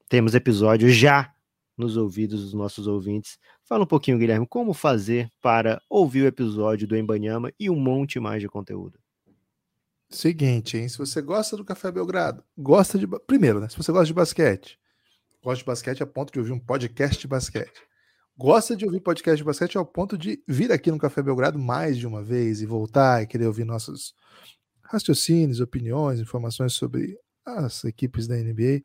[0.08, 1.34] temos episódio já
[1.76, 3.38] nos ouvidos dos nossos ouvintes.
[3.64, 8.18] Fala um pouquinho, Guilherme, como fazer para ouvir o episódio do Embanyama e um monte
[8.18, 8.98] mais de conteúdo.
[10.08, 10.88] Seguinte, hein?
[10.88, 13.06] Se você gosta do Café Belgrado, gosta de.
[13.26, 13.68] Primeiro, né?
[13.68, 14.78] Se você gosta de basquete,
[15.42, 17.82] gosta de basquete a ponto de ouvir um podcast de basquete.
[18.38, 21.96] Gosta de ouvir podcast de basquete ao ponto de vir aqui no Café Belgrado mais
[21.96, 24.14] de uma vez e voltar e querer ouvir nossos
[24.82, 28.82] raciocínios, opiniões, informações sobre as equipes da NBA.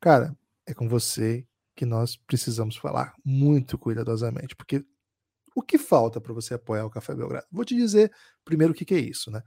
[0.00, 4.84] Cara, é com você que nós precisamos falar muito cuidadosamente, porque
[5.54, 7.46] o que falta para você apoiar o Café Belgrado?
[7.50, 8.12] Vou te dizer
[8.44, 9.42] primeiro o que, que é isso, né?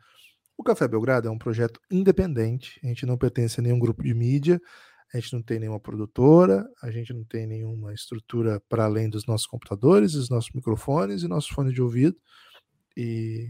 [0.58, 4.14] O Café Belgrado é um projeto independente, a gente não pertence a nenhum grupo de
[4.14, 4.62] mídia,
[5.14, 9.26] a gente não tem nenhuma produtora, a gente não tem nenhuma estrutura para além dos
[9.26, 12.16] nossos computadores, dos nossos microfones e nossos fones de ouvido.
[12.96, 13.48] E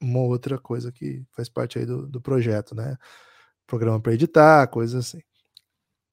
[0.00, 2.96] uma outra coisa que faz parte aí do, do projeto, né?
[3.66, 5.22] Programa para editar, coisas assim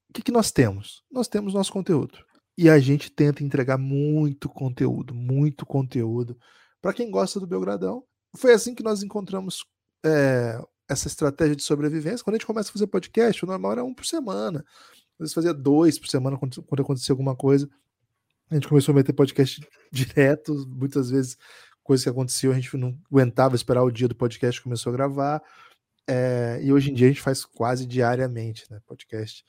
[0.10, 1.04] o que, que nós temos?
[1.12, 2.18] Nós temos nosso conteúdo.
[2.58, 6.38] E a gente tenta entregar muito conteúdo, muito conteúdo.
[6.82, 8.04] Para quem gosta do Belgradão,
[8.36, 9.64] foi assim que nós encontramos
[10.04, 12.24] é, essa estratégia de sobrevivência.
[12.24, 14.66] Quando a gente começa a fazer podcast, o normal era um por semana.
[15.14, 17.70] Às vezes fazia dois por semana quando, quando acontecia alguma coisa.
[18.50, 21.38] A gente começou a meter podcast direto, muitas vezes
[21.84, 25.44] coisas que aconteciam, a gente não aguentava esperar o dia do podcast, começou a gravar.
[26.08, 28.80] É, e hoje em dia a gente faz quase diariamente, né?
[28.86, 29.46] Podcast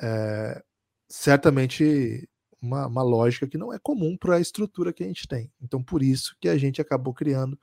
[0.00, 0.62] é,
[1.08, 2.28] certamente
[2.60, 5.50] uma, uma, lógica que não é comum para a estrutura que a gente tem.
[5.60, 7.58] Então, por isso que a gente acabou criando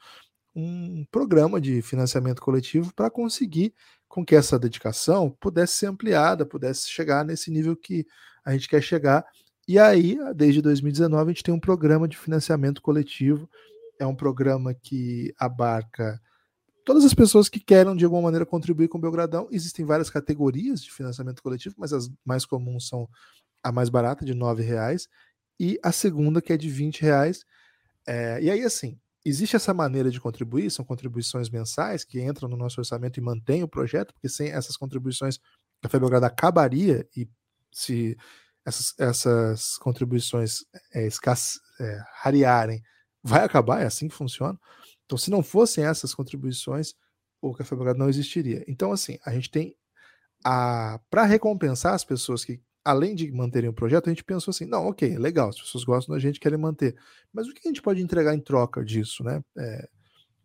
[0.55, 3.73] um programa de financiamento coletivo para conseguir
[4.07, 8.07] com que essa dedicação pudesse ser ampliada, pudesse chegar nesse nível que
[8.43, 9.25] a gente quer chegar.
[9.67, 13.49] E aí, desde 2019, a gente tem um programa de financiamento coletivo.
[13.99, 16.21] É um programa que abarca
[16.85, 19.47] todas as pessoas que querem de alguma maneira contribuir com o Belgradão.
[19.51, 23.09] Existem várias categorias de financiamento coletivo, mas as mais comuns são
[23.63, 25.09] a mais barata, de R$ reais,
[25.59, 27.43] e a segunda, que é de R$ reais.
[28.07, 32.55] É, e aí, assim, existe essa maneira de contribuir, são contribuições mensais que entram no
[32.55, 35.39] nosso orçamento e mantêm o projeto, porque sem essas contribuições,
[35.79, 37.27] a Café Belgrado acabaria e
[37.71, 38.15] se
[38.63, 40.59] essas, essas contribuições
[40.93, 42.83] é, escasse, é, rarearem,
[43.23, 44.59] vai acabar, é assim que funciona.
[45.05, 46.93] Então, se não fossem essas contribuições,
[47.41, 48.63] o Café Belgrado não existiria.
[48.67, 49.75] Então, assim, a gente tem
[50.43, 54.65] a para recompensar as pessoas que além de manterem o projeto, a gente pensou assim,
[54.65, 56.95] não, ok, legal, as pessoas gostam da gente, querem manter,
[57.33, 59.43] mas o que a gente pode entregar em troca disso, né?
[59.57, 59.89] É,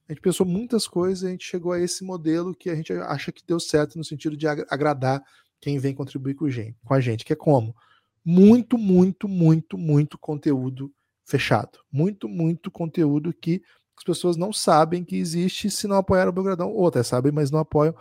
[0.09, 3.31] a gente pensou muitas coisas, a gente chegou a esse modelo que a gente acha
[3.31, 5.23] que deu certo no sentido de agradar
[5.61, 7.77] quem vem contribuir com a gente, que é como?
[8.25, 10.93] Muito, muito, muito, muito conteúdo
[11.25, 11.79] fechado.
[11.93, 13.63] Muito, muito conteúdo que
[14.01, 17.51] as pessoas não sabem que existe se não apoiaram o Belgradão, ou até sabem, mas
[17.51, 17.95] não apoiam,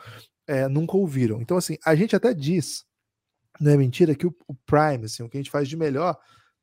[0.48, 1.42] é, nunca ouviram.
[1.42, 2.86] Então, assim, a gente até diz,
[3.60, 6.18] não é mentira, que o, o Prime, assim, o que a gente faz de melhor,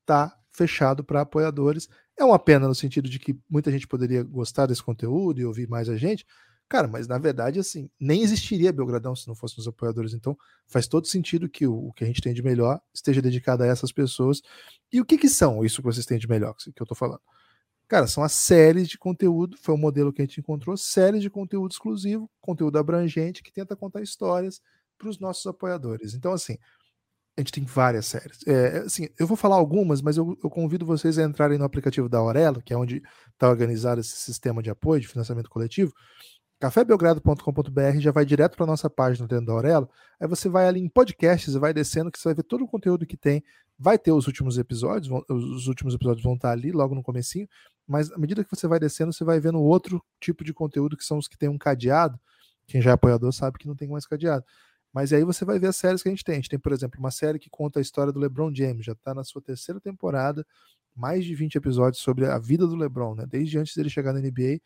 [0.07, 1.87] tá fechado para apoiadores.
[2.19, 5.69] É uma pena no sentido de que muita gente poderia gostar desse conteúdo e ouvir
[5.69, 6.25] mais a gente.
[6.67, 10.15] Cara, mas na verdade, assim, nem existiria Belgradão se não fossem os apoiadores.
[10.15, 10.35] Então,
[10.67, 13.67] faz todo sentido que o, o, que a gente tem de melhor esteja dedicado a
[13.67, 14.41] essas pessoas.
[14.91, 17.21] E o que, que são isso que vocês têm de melhor que eu tô falando?
[17.89, 21.31] Cara, são as séries de conteúdo, foi o modelo que a gente encontrou, séries de
[21.31, 24.61] conteúdo exclusivo, conteúdo abrangente, que tenta contar histórias
[24.99, 26.15] para os nossos apoiadores.
[26.15, 26.59] Então, assim,
[27.37, 28.41] a gente tem várias séries.
[28.47, 32.09] É, assim, eu vou falar algumas, mas eu, eu, convido vocês a entrarem no aplicativo
[32.09, 35.93] da Aurelo, que é onde está organizado esse sistema de apoio, de financiamento coletivo,
[36.59, 39.89] cafébelgrado.com.br já vai direto para nossa página dentro da Aurelo.
[40.19, 42.69] Aí você vai ali em podcasts e vai descendo, que você vai ver todo o
[42.69, 43.45] conteúdo que tem.
[43.79, 47.47] Vai ter os últimos episódios, os últimos episódios vão estar ali logo no comecinho,
[47.87, 51.05] mas à medida que você vai descendo, você vai vendo outro tipo de conteúdo que
[51.05, 52.19] são os que tem um cadeado.
[52.67, 54.45] Quem já é apoiador sabe que não tem mais cadeado.
[54.93, 56.35] Mas aí você vai ver as séries que a gente tem.
[56.35, 58.93] A gente tem, por exemplo, uma série que conta a história do LeBron James, já
[58.93, 60.45] está na sua terceira temporada,
[60.95, 63.27] mais de 20 episódios sobre a vida do LeBron, né?
[63.29, 64.59] Desde antes dele chegar na NBA,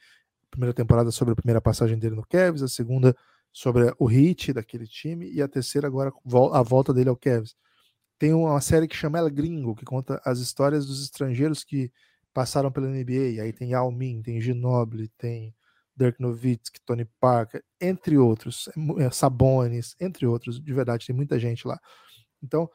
[0.50, 3.16] primeira temporada sobre a primeira passagem dele no Cavs, a segunda
[3.52, 6.12] sobre o hit daquele time e a terceira agora
[6.52, 7.56] a volta dele ao Cavs.
[8.18, 11.90] Tem uma série que chama El Gringo, que conta as histórias dos estrangeiros que
[12.32, 13.42] passaram pela NBA.
[13.42, 15.54] Aí tem Yao Ming, tem Ginobili, tem
[15.96, 21.66] Dirk Nowitzki, Tony Parker, entre outros, é, Sabonis, entre outros, de verdade, tem muita gente
[21.66, 21.78] lá.
[22.42, 22.70] Então,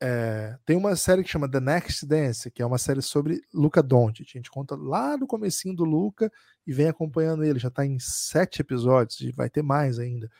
[0.00, 3.82] é, tem uma série que chama The Next Dance, que é uma série sobre Luca
[3.82, 4.28] Doncic.
[4.28, 6.30] A gente conta lá no comecinho do Luca
[6.64, 7.58] e vem acompanhando ele.
[7.58, 10.30] Já está em sete episódios e vai ter mais ainda.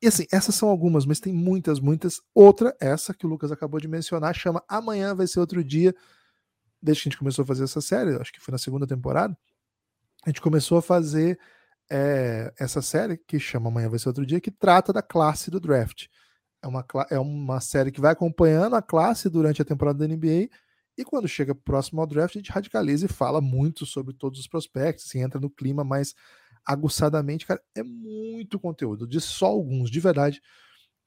[0.00, 2.20] E assim, essas são algumas, mas tem muitas, muitas.
[2.34, 5.94] Outra, essa que o Lucas acabou de mencionar, chama Amanhã Vai Ser Outro Dia.
[6.84, 9.36] Desde que a gente começou a fazer essa série, acho que foi na segunda temporada,
[10.24, 11.38] a gente começou a fazer
[11.90, 15.58] é, essa série que chama Amanhã Vai Ser Outro Dia, que trata da classe do
[15.58, 16.06] draft.
[16.62, 20.48] É uma, é uma série que vai acompanhando a classe durante a temporada da NBA
[20.96, 24.46] e quando chega próximo ao draft, a gente radicaliza e fala muito sobre todos os
[24.46, 26.14] prospectos, assim, entra no clima mais
[26.64, 27.46] aguçadamente.
[27.46, 30.40] Cara, é muito conteúdo, de só alguns, de verdade.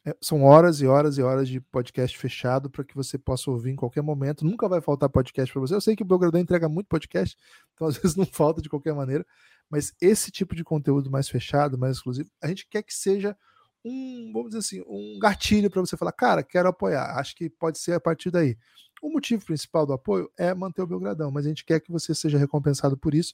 [0.08, 3.72] É, são horas e horas e horas de podcast fechado para que você possa ouvir
[3.72, 4.46] em qualquer momento.
[4.46, 5.76] Nunca vai faltar podcast para você.
[5.76, 7.36] Eu sei que o Belgradão entrega muito podcast,
[7.76, 9.26] então às vezes não falta de qualquer maneira,
[9.70, 13.36] mas esse tipo de conteúdo mais fechado, mais exclusivo, a gente quer que seja
[13.84, 17.20] um, vamos dizer assim, um gatilho para você falar, cara, quero apoiar.
[17.20, 18.58] Acho que pode ser a partir daí.
[19.02, 22.16] O motivo principal do apoio é manter o Belgradão, mas a gente quer que você
[22.16, 23.34] seja recompensado por isso.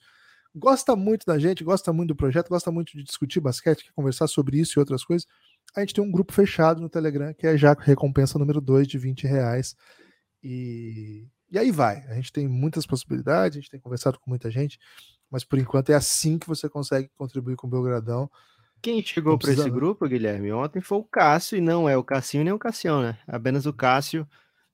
[0.55, 4.27] Gosta muito da gente, gosta muito do projeto, gosta muito de discutir basquete, quer conversar
[4.27, 5.27] sobre isso e outras coisas.
[5.75, 8.97] A gente tem um grupo fechado no Telegram, que é já recompensa número 2 de
[8.97, 9.75] 20 reais.
[10.43, 12.05] E, e aí vai.
[12.07, 14.79] A gente tem muitas possibilidades, a gente tem conversado com muita gente,
[15.31, 18.29] mas por enquanto é assim que você consegue contribuir com o Belgradão.
[18.81, 22.43] Quem chegou para esse grupo, Guilherme, ontem foi o Cássio, e não é o Cassinho
[22.43, 23.17] nem o Cassião, né?
[23.25, 24.27] Apenas o Cássio.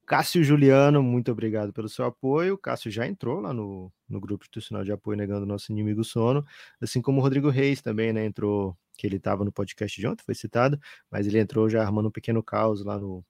[0.10, 2.56] Cássio Juliano, muito obrigado pelo seu apoio.
[2.56, 6.44] O Cássio já entrou lá no, no grupo institucional de apoio negando nosso inimigo sono,
[6.82, 8.26] assim como o Rodrigo Reis também, né?
[8.26, 10.78] Entrou, que ele estava no podcast de ontem, foi citado,
[11.10, 13.24] mas ele entrou já armando um pequeno caos lá no,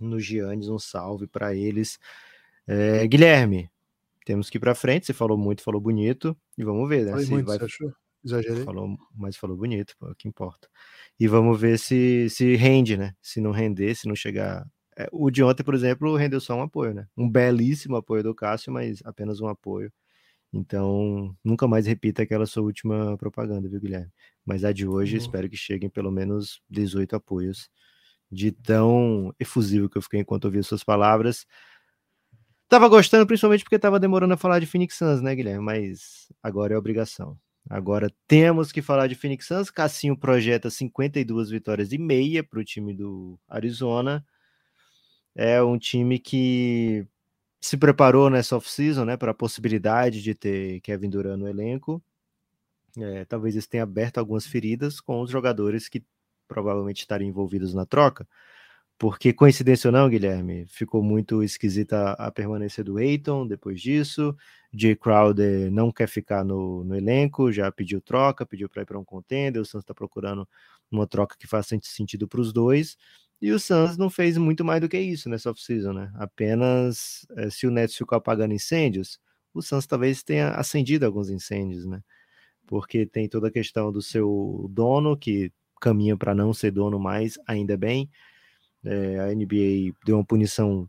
[0.00, 0.68] no Giannis.
[0.68, 1.98] Um salve para eles.
[2.64, 3.68] É, Guilherme,
[4.24, 5.06] temos que ir para frente.
[5.06, 7.10] Você falou muito, falou bonito, e vamos ver, né?
[7.10, 7.58] Falei muito, vai...
[7.58, 7.92] você achou?
[8.24, 8.64] Exagerei.
[8.64, 10.68] Falou, mas falou bonito, pô, o que importa.
[11.18, 13.14] E vamos ver se, se rende, né?
[13.20, 14.64] Se não render, se não chegar.
[14.96, 17.08] É, o de ontem, por exemplo, rendeu só um apoio, né?
[17.16, 19.92] Um belíssimo apoio do Cássio, mas apenas um apoio.
[20.56, 24.12] Então, nunca mais repita aquela sua última propaganda, viu, Guilherme?
[24.46, 25.22] Mas a de hoje, uhum.
[25.22, 27.68] espero que cheguem pelo menos 18 apoios.
[28.30, 31.44] De tão efusivo que eu fiquei enquanto ouvi suas palavras.
[32.68, 35.64] Tava gostando, principalmente porque tava demorando a falar de Phoenix Suns, né, Guilherme?
[35.64, 37.36] Mas agora é obrigação.
[37.68, 39.70] Agora temos que falar de Phoenix Suns.
[39.70, 44.24] Cassinho projeta 52 vitórias e meia para o time do Arizona.
[45.34, 47.06] É um time que
[47.64, 52.02] se preparou nessa off-season né, para a possibilidade de ter Kevin Durant no elenco.
[52.98, 56.04] É, talvez isso tenha aberto algumas feridas com os jogadores que
[56.46, 58.28] provavelmente estariam envolvidos na troca.
[58.98, 64.36] Porque, coincidência ou não, Guilherme, ficou muito esquisita a permanência do Eiton depois disso.
[64.70, 68.98] Jay Crowder não quer ficar no, no elenco, já pediu troca, pediu para ir para
[68.98, 69.62] um contender.
[69.62, 70.46] O Suns está procurando
[70.90, 72.98] uma troca que faça sentido para os dois.
[73.44, 76.10] E o Suns não fez muito mais do que isso nessa off-season, né?
[76.14, 79.20] Apenas é, se o Nets ficou apagando incêndios,
[79.52, 82.02] o Suns talvez tenha acendido alguns incêndios, né?
[82.66, 87.38] Porque tem toda a questão do seu dono, que caminha para não ser dono mais,
[87.46, 88.08] ainda bem
[88.82, 90.88] é, a NBA deu uma punição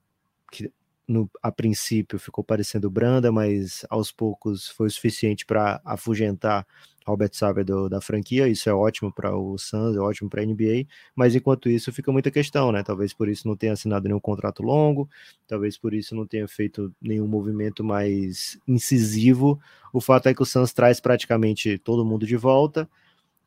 [0.50, 0.72] que
[1.08, 6.66] no, a princípio ficou parecendo branda, mas aos poucos foi suficiente para afugentar
[7.06, 8.48] Robert Saber da franquia.
[8.48, 10.88] Isso é ótimo para o Suns, é ótimo para a NBA.
[11.16, 12.84] Mas enquanto isso, fica muita questão, né?
[12.84, 15.10] Talvez por isso não tenha assinado nenhum contrato longo,
[15.48, 19.60] talvez por isso não tenha feito nenhum movimento mais incisivo.
[19.94, 22.90] O fato é que o Suns traz praticamente todo mundo de volta,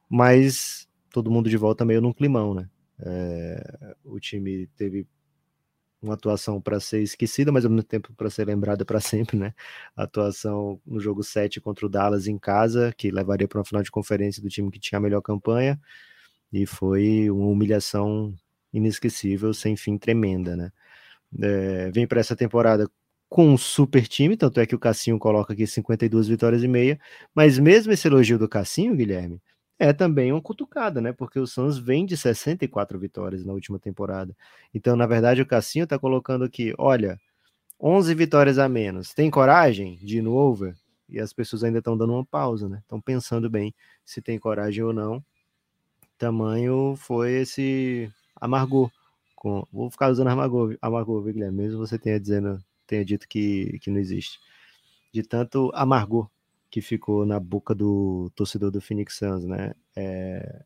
[0.09, 2.68] mas todo mundo de volta meio num climão, né?
[3.01, 5.07] É, o time teve
[6.02, 9.54] uma atuação para ser esquecida, mas ao mesmo tempo para ser lembrada para sempre, né?
[9.96, 13.82] A atuação no jogo 7 contra o Dallas em casa, que levaria para uma final
[13.82, 15.80] de conferência do time que tinha a melhor campanha,
[16.52, 18.35] e foi uma humilhação
[18.73, 20.73] inesquecível, sem fim, tremenda, né?
[21.42, 22.90] É, vem para essa temporada
[23.29, 26.98] com um super time, tanto é que o Cassinho coloca aqui 52 vitórias e meia,
[27.35, 29.40] mas mesmo esse elogio do Cassinho, Guilherme,
[29.79, 31.12] é também uma cutucada, né?
[31.12, 34.37] Porque o Suns vem de 64 vitórias na última temporada.
[34.74, 37.18] Então, na verdade, o Cassinho tá colocando aqui, olha,
[37.81, 39.14] 11 vitórias a menos.
[39.14, 40.74] Tem coragem de ir no over?
[41.08, 42.79] E as pessoas ainda estão dando uma pausa, né?
[42.83, 43.74] Estão pensando bem
[44.04, 45.24] se tem coragem ou não.
[46.18, 48.90] Tamanho foi esse amargor.
[49.37, 49.64] Com...
[49.72, 51.56] Vou ficar usando amargor, amargor, Guilherme?
[51.56, 54.40] Mesmo você tenha, dizendo, tenha dito que, que não existe.
[55.12, 56.29] De tanto amargor
[56.71, 59.73] que ficou na boca do torcedor do Phoenix Suns, né?
[59.96, 60.62] É...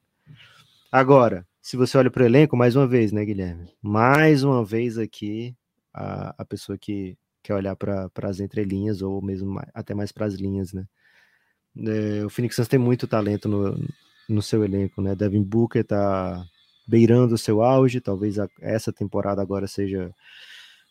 [0.91, 3.73] Agora, se você olha para o elenco, mais uma vez, né, Guilherme?
[3.81, 5.57] Mais uma vez aqui,
[5.95, 10.35] a, a pessoa que quer olhar para as entrelinhas, ou mesmo até mais para as
[10.35, 10.87] linhas, né?
[11.77, 13.79] É, o Phoenix Suns tem muito talento no,
[14.29, 15.15] no seu elenco, né?
[15.15, 16.45] Devin Booker tá
[16.87, 20.15] beirando o seu auge, talvez a, essa temporada agora seja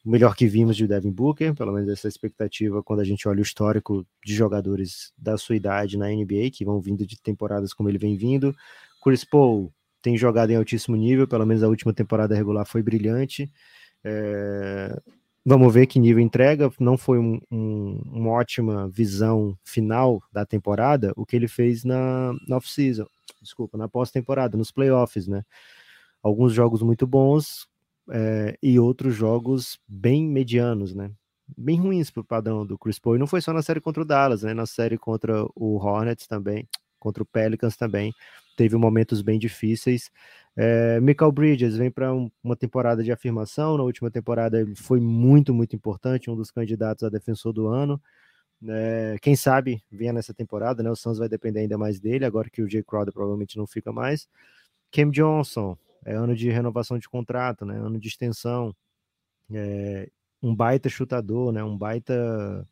[0.03, 3.39] o melhor que vimos de Devin Booker, pelo menos essa expectativa quando a gente olha
[3.39, 7.87] o histórico de jogadores da sua idade na NBA, que vão vindo de temporadas como
[7.87, 8.55] ele vem vindo.
[9.03, 9.71] Chris Paul
[10.01, 13.51] tem jogado em altíssimo nível, pelo menos a última temporada regular foi brilhante.
[14.03, 14.99] É...
[15.45, 16.71] Vamos ver que nível entrega.
[16.79, 22.33] Não foi um, um, uma ótima visão final da temporada, o que ele fez na,
[22.47, 23.05] na off-season,
[23.41, 25.43] desculpa, na pós-temporada, nos playoffs, né?
[26.21, 27.67] Alguns jogos muito bons,
[28.09, 31.11] é, e outros jogos bem medianos, né?
[31.57, 33.15] Bem ruins para o padrão do Chris Paul.
[33.15, 34.53] E não foi só na série contra o Dallas, né?
[34.53, 36.67] Na série contra o Hornets também,
[36.99, 38.13] contra o Pelicans também,
[38.55, 40.09] teve momentos bem difíceis.
[40.55, 43.77] É, Michael Bridges vem para um, uma temporada de afirmação.
[43.77, 48.01] Na última temporada ele foi muito, muito importante, um dos candidatos a defensor do ano.
[48.67, 50.91] É, quem sabe venha nessa temporada, né?
[50.91, 53.91] O Suns vai depender ainda mais dele, agora que o Jay Crowder provavelmente não fica
[53.91, 54.27] mais.
[54.91, 57.75] Cam Johnson, é ano de renovação de contrato, né?
[57.77, 58.75] Ano de extensão.
[59.51, 60.09] É,
[60.41, 61.63] um baita chutador, né?
[61.63, 62.67] Um baita,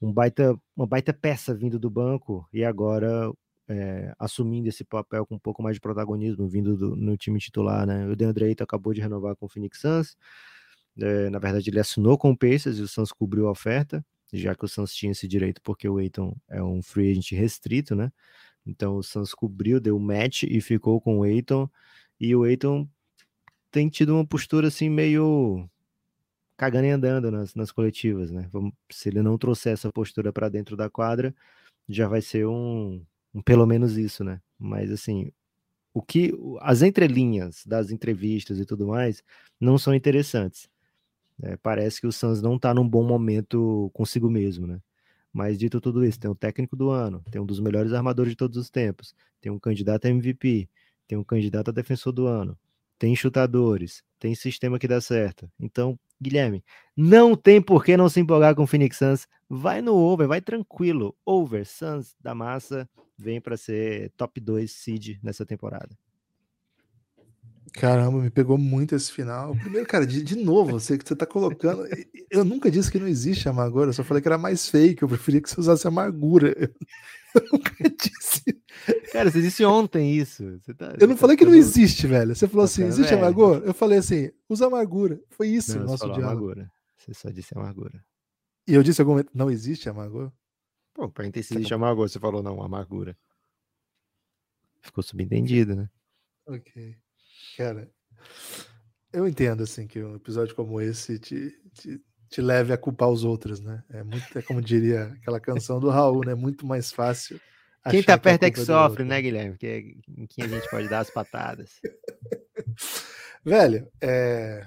[0.00, 3.30] um baita, uma baita peça vindo do banco e agora
[3.68, 7.86] é, assumindo esse papel com um pouco mais de protagonismo vindo do, no time titular,
[7.86, 8.06] né?
[8.06, 10.16] O DeAndre Ayton acabou de renovar com o Phoenix Suns.
[10.98, 14.54] É, na verdade, ele assinou com o Pacers e o Suns cobriu a oferta, já
[14.54, 18.12] que o Suns tinha esse direito porque o Ayton é um free agent restrito, né?
[18.66, 21.68] Então o Suns cobriu, deu match e ficou com o Ayton.
[22.24, 22.88] E o Eiton
[23.70, 25.68] tem tido uma postura assim meio
[26.56, 28.48] cagando e andando nas, nas coletivas, né?
[28.90, 31.34] Se ele não trouxer essa postura para dentro da quadra,
[31.86, 33.04] já vai ser um,
[33.34, 34.40] um, pelo menos isso, né?
[34.58, 35.30] Mas assim,
[35.92, 39.22] o que as entrelinhas das entrevistas e tudo mais
[39.60, 40.70] não são interessantes.
[41.42, 44.80] É, parece que o Suns não está num bom momento consigo mesmo, né?
[45.30, 48.36] Mas dito tudo isso, tem o técnico do ano, tem um dos melhores armadores de
[48.36, 50.70] todos os tempos, tem um candidato a MVP,
[51.06, 52.58] tem um candidato a defensor do ano,
[52.98, 55.50] tem chutadores, tem sistema que dá certo.
[55.58, 56.64] Então, Guilherme,
[56.96, 59.28] não tem por que não se empolgar com o Phoenix Suns.
[59.48, 61.14] Vai no over, vai tranquilo.
[61.24, 62.88] Over, Suns da massa,
[63.18, 65.90] vem para ser top 2 seed nessa temporada.
[67.74, 69.54] Caramba, me pegou muito esse final.
[69.56, 71.84] Primeiro, cara, de, de novo, você que você tá colocando.
[72.30, 75.02] Eu nunca disse que não existe amargura, eu só falei que era mais fake.
[75.02, 76.54] Eu preferia que você usasse amargura.
[77.34, 78.53] Eu nunca disse.
[79.12, 80.60] Cara, você disse ontem isso.
[80.76, 82.34] Tá, eu não tá falei que não existe, velho.
[82.34, 83.64] Você falou assim: existe amargura?
[83.64, 85.20] Eu falei assim: usa amargura.
[85.30, 86.24] Foi isso não, o nosso diálogo.
[86.24, 86.72] Amargura.
[86.96, 88.04] Você só disse amargura.
[88.66, 90.32] E eu disse algum momento: não existe amargura?
[90.94, 93.16] Pô, entender se existe amargura, você falou não, amargura.
[94.80, 95.88] Ficou subentendido, né?
[96.46, 96.96] Ok.
[97.56, 97.90] Cara,
[99.12, 103.24] eu entendo assim que um episódio como esse te, te, te leve a culpar os
[103.24, 103.82] outros, né?
[103.88, 106.34] É muito, é como diria aquela canção do Raul, né?
[106.34, 107.40] Muito mais fácil.
[107.90, 109.58] Quem tá perto que é que sofre, né, Guilherme?
[109.58, 111.80] Que, é em quem a gente pode dar as patadas.
[113.44, 114.66] Velho, é...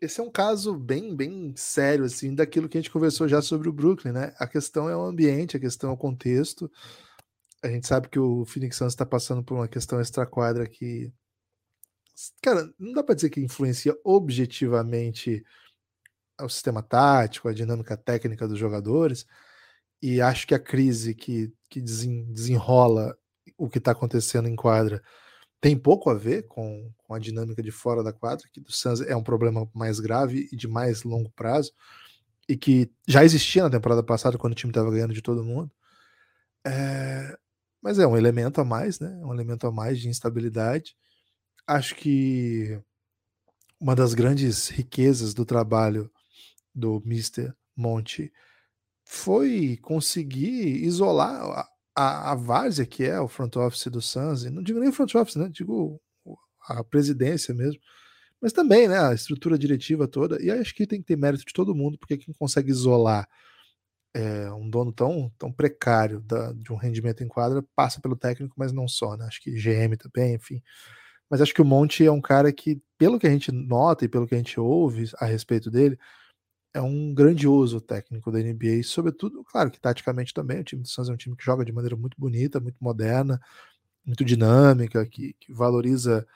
[0.00, 3.68] esse é um caso bem, bem sério, assim, daquilo que a gente conversou já sobre
[3.68, 4.34] o Brooklyn, né?
[4.38, 6.70] A questão é o ambiente, a questão é o contexto.
[7.62, 11.12] A gente sabe que o Phoenix Suns está passando por uma questão extra-quadra que
[12.42, 15.44] cara, não dá para dizer que influencia objetivamente
[16.40, 19.26] o sistema tático, a dinâmica técnica dos jogadores,
[20.02, 23.16] e acho que a crise que, que desenrola
[23.56, 25.02] o que está acontecendo em quadra
[25.60, 29.00] tem pouco a ver com, com a dinâmica de fora da quadra, que do Suns
[29.00, 31.72] é um problema mais grave e de mais longo prazo,
[32.48, 35.70] e que já existia na temporada passada, quando o time estava ganhando de todo mundo.
[36.66, 37.38] É,
[37.80, 39.08] mas é um elemento a mais, né?
[39.24, 40.96] Um elemento a mais de instabilidade
[41.66, 42.80] acho que
[43.80, 46.10] uma das grandes riquezas do trabalho
[46.74, 47.52] do Mr.
[47.76, 48.32] Monte
[49.12, 54.62] foi conseguir isolar a, a, a várzea que é o front office do Suns, não
[54.62, 55.50] digo nem front office, né?
[55.52, 56.00] digo
[56.66, 57.78] a presidência mesmo,
[58.40, 61.52] mas também né, a estrutura diretiva toda, e acho que tem que ter mérito de
[61.52, 63.28] todo mundo, porque quem consegue isolar
[64.14, 68.54] é, um dono tão, tão precário da, de um rendimento em quadra passa pelo técnico,
[68.56, 69.26] mas não só, né?
[69.26, 70.62] acho que GM também, enfim
[71.28, 74.08] mas acho que o Monte é um cara que, pelo que a gente nota e
[74.08, 75.98] pelo que a gente ouve a respeito dele,
[76.74, 81.08] é um grandioso técnico da NBA, sobretudo, claro que taticamente também, o time do Suns
[81.08, 83.40] é um time que joga de maneira muito bonita, muito moderna,
[84.04, 86.26] muito dinâmica, que, que valoriza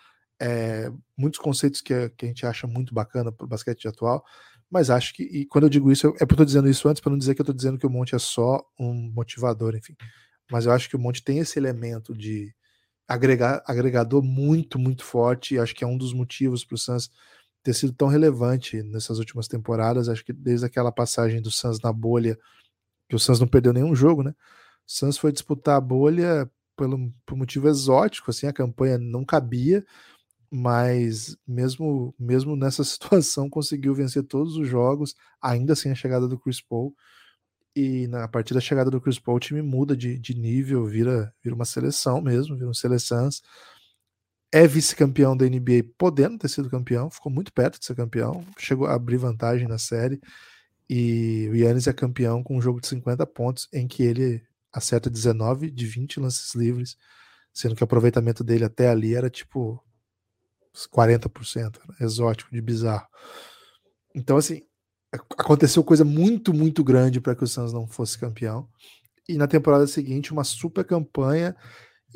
[0.41, 4.25] é, muitos conceitos que, que, a gente acha muito bacana para o basquete atual,
[4.71, 7.01] mas acho que, e quando eu digo isso, é porque eu estou dizendo isso antes
[7.01, 9.97] para não dizer que eu estou dizendo que o Monte é só um motivador, enfim,
[10.51, 12.55] mas eu acho que o Monte tem esse elemento de
[13.09, 15.55] agregar, agregador muito, muito forte.
[15.55, 17.11] E acho que é um dos motivos para o Suns
[17.67, 20.09] ter sido tão relevante nessas últimas temporadas.
[20.09, 22.39] Acho que desde aquela passagem do Suns na bolha,
[23.09, 24.33] que o Suns não perdeu nenhum jogo, né?
[24.87, 29.85] Suns foi disputar a bolha pelo, por motivo exótico, assim, a campanha não cabia,
[30.49, 36.39] mas mesmo, mesmo nessa situação conseguiu vencer todos os jogos, ainda sem a chegada do
[36.39, 36.95] Chris Paul.
[37.75, 40.87] E na, a partir da chegada do Chris Paul, o time muda de, de nível,
[40.87, 43.43] vira, vira uma seleção mesmo, vira um seleções.
[44.53, 48.87] É vice-campeão da NBA, podendo ter sido campeão, ficou muito perto de ser campeão, chegou
[48.87, 50.21] a abrir vantagem na série.
[50.89, 54.43] E o Yannis é campeão com um jogo de 50 pontos, em que ele
[54.73, 56.97] acerta 19 de 20 lances livres,
[57.53, 59.83] sendo que o aproveitamento dele até ali era tipo
[60.95, 63.07] 40%, exótico, de bizarro.
[64.15, 64.63] Então, assim,
[65.39, 68.69] aconteceu coisa muito, muito grande para que o Suns não fosse campeão.
[69.29, 71.57] E na temporada seguinte, uma super campanha.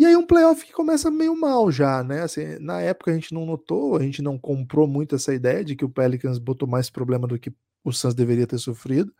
[0.00, 2.22] E aí um playoff que começa meio mal já, né?
[2.22, 5.76] Assim, na época a gente não notou, a gente não comprou muito essa ideia de
[5.76, 7.52] que o Pelicans botou mais problema do que
[7.84, 9.12] o Suns deveria ter sofrido.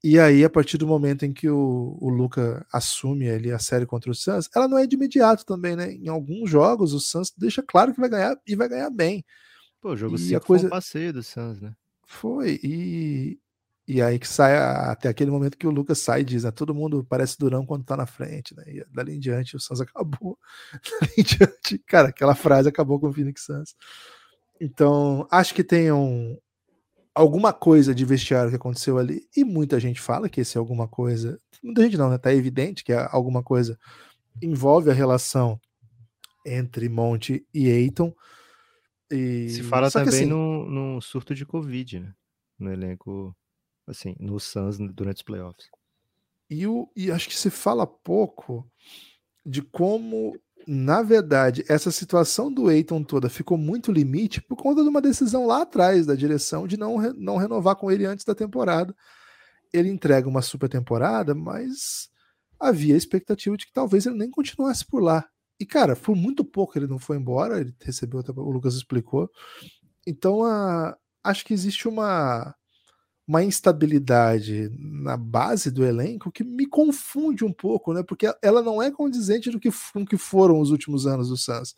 [0.00, 3.84] E aí, a partir do momento em que o, o Luca assume ali a série
[3.84, 5.92] contra o Suns, ela não é de imediato também, né?
[5.92, 9.24] Em alguns jogos, o Suns deixa claro que vai ganhar e vai ganhar bem.
[9.80, 10.60] Pô, o jogo 5 coisa...
[10.60, 11.72] foi um passeio do Suns, né?
[12.06, 13.36] Foi, e,
[13.92, 16.50] e aí que sai até aquele momento que o Lucas sai e diz, né?
[16.50, 18.64] Todo mundo parece durão quando tá na frente, né?
[18.66, 20.38] E dali em diante o Suns acabou.
[20.72, 23.76] dali em diante, cara, aquela frase acabou com o Phoenix Suns.
[24.58, 26.38] Então, acho que tem um,
[27.14, 30.88] alguma coisa de vestiário que aconteceu ali, e muita gente fala que esse é alguma
[30.88, 32.16] coisa, muita gente não, né?
[32.16, 33.78] Tá evidente que é alguma coisa
[34.40, 35.60] envolve a relação
[36.46, 38.14] entre Monte e Eiton.
[39.10, 39.50] E...
[39.50, 42.14] Se fala Só também assim, no, no surto de Covid, né?
[42.58, 43.36] No elenco,
[43.86, 45.68] assim, no Suns durante os playoffs.
[46.48, 48.70] E, o, e acho que se fala pouco
[49.44, 54.88] de como na verdade, essa situação do Eiton toda ficou muito limite por conta de
[54.88, 58.94] uma decisão lá atrás da direção de não, não renovar com ele antes da temporada.
[59.72, 62.10] Ele entrega uma super temporada, mas
[62.60, 65.26] havia a expectativa de que talvez ele nem continuasse por lá.
[65.58, 69.30] E, cara, foi muito pouco ele não foi embora, ele recebeu, o Lucas explicou.
[70.06, 72.54] Então, a, acho que existe uma
[73.26, 78.02] uma instabilidade na base do elenco que me confunde um pouco, né?
[78.02, 81.74] Porque ela não é condizente do que, com que foram os últimos anos do Suns.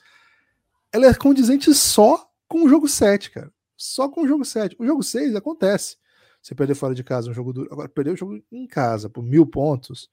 [0.92, 3.52] Ela é condizente só com o jogo 7, cara.
[3.76, 4.76] Só com o jogo 7.
[4.78, 5.96] O jogo 6 acontece.
[6.40, 7.72] Você perder fora de casa um jogo duro.
[7.72, 10.10] Agora, perder o jogo em casa por mil pontos,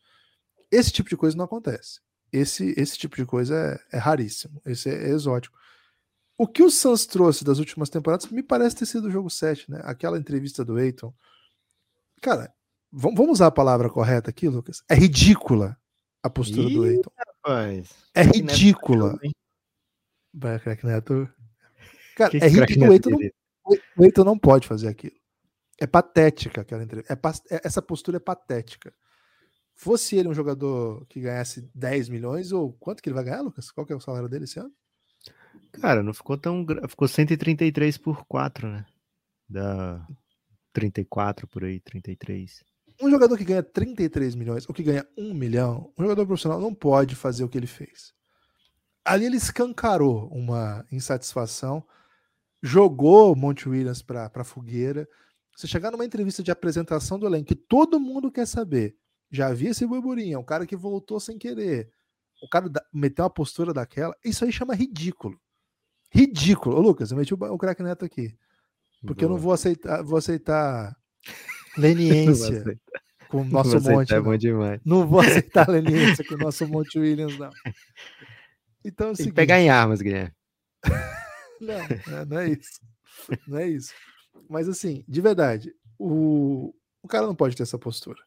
[0.72, 2.00] esse tipo de coisa não acontece.
[2.32, 3.56] Esse, esse tipo de coisa
[3.92, 4.62] é, é raríssimo.
[4.66, 5.58] Esse é, é exótico.
[6.42, 9.70] O que o Suns trouxe das últimas temporadas me parece ter sido o jogo 7,
[9.70, 9.80] né?
[9.84, 11.14] Aquela entrevista do Eiton.
[12.20, 12.52] Cara,
[12.92, 14.82] vamos usar a palavra correta aqui, Lucas?
[14.90, 15.78] É ridícula
[16.24, 17.12] a postura Ih, do Eiton.
[18.16, 19.20] É ridícula.
[20.34, 21.30] Vai, crack Neto.
[22.18, 22.88] Cara, que é ridículo.
[22.88, 25.16] O Eiton, não, o Eiton não pode fazer aquilo.
[25.80, 27.14] É patética aquela entrevista.
[27.14, 28.92] É, é, essa postura é patética.
[29.76, 33.70] Fosse ele um jogador que ganhasse 10 milhões, ou quanto que ele vai ganhar, Lucas?
[33.70, 34.74] Qual que é o salário dele esse ano?
[35.74, 36.66] Cara, não ficou tão.
[36.88, 38.86] Ficou 133 por 4, né?
[39.50, 40.06] Da
[40.74, 42.64] 34 por aí, 33.
[43.02, 46.74] Um jogador que ganha 33 milhões ou que ganha 1 milhão, um jogador profissional não
[46.74, 48.14] pode fazer o que ele fez.
[49.04, 51.84] Ali ele escancarou uma insatisfação,
[52.62, 55.08] jogou Monte Williams para a fogueira.
[55.56, 58.96] Você chegar numa entrevista de apresentação do elenco que todo mundo quer saber,
[59.32, 61.92] já havia esse burburinho, é um cara que voltou sem querer.
[62.42, 65.40] O cara meteu uma postura daquela, isso aí chama ridículo.
[66.12, 66.76] Ridículo.
[66.76, 68.36] Ô, Lucas, eu meti o, o craque neto aqui.
[69.06, 69.32] Porque Boa.
[69.32, 70.96] eu não vou aceitar, vou aceitar
[71.78, 72.64] leniência
[73.30, 74.14] com o nosso monte.
[74.14, 74.82] É bom demais.
[74.86, 77.50] Não vou aceitar leniência com o nosso Monte Williams, não.
[78.84, 80.34] Então, é o seguinte, pegar em armas, Guilherme.
[81.62, 82.80] não, é, não é isso.
[83.48, 83.94] Não é isso.
[84.50, 88.22] Mas assim, de verdade, o, o cara não pode ter essa postura.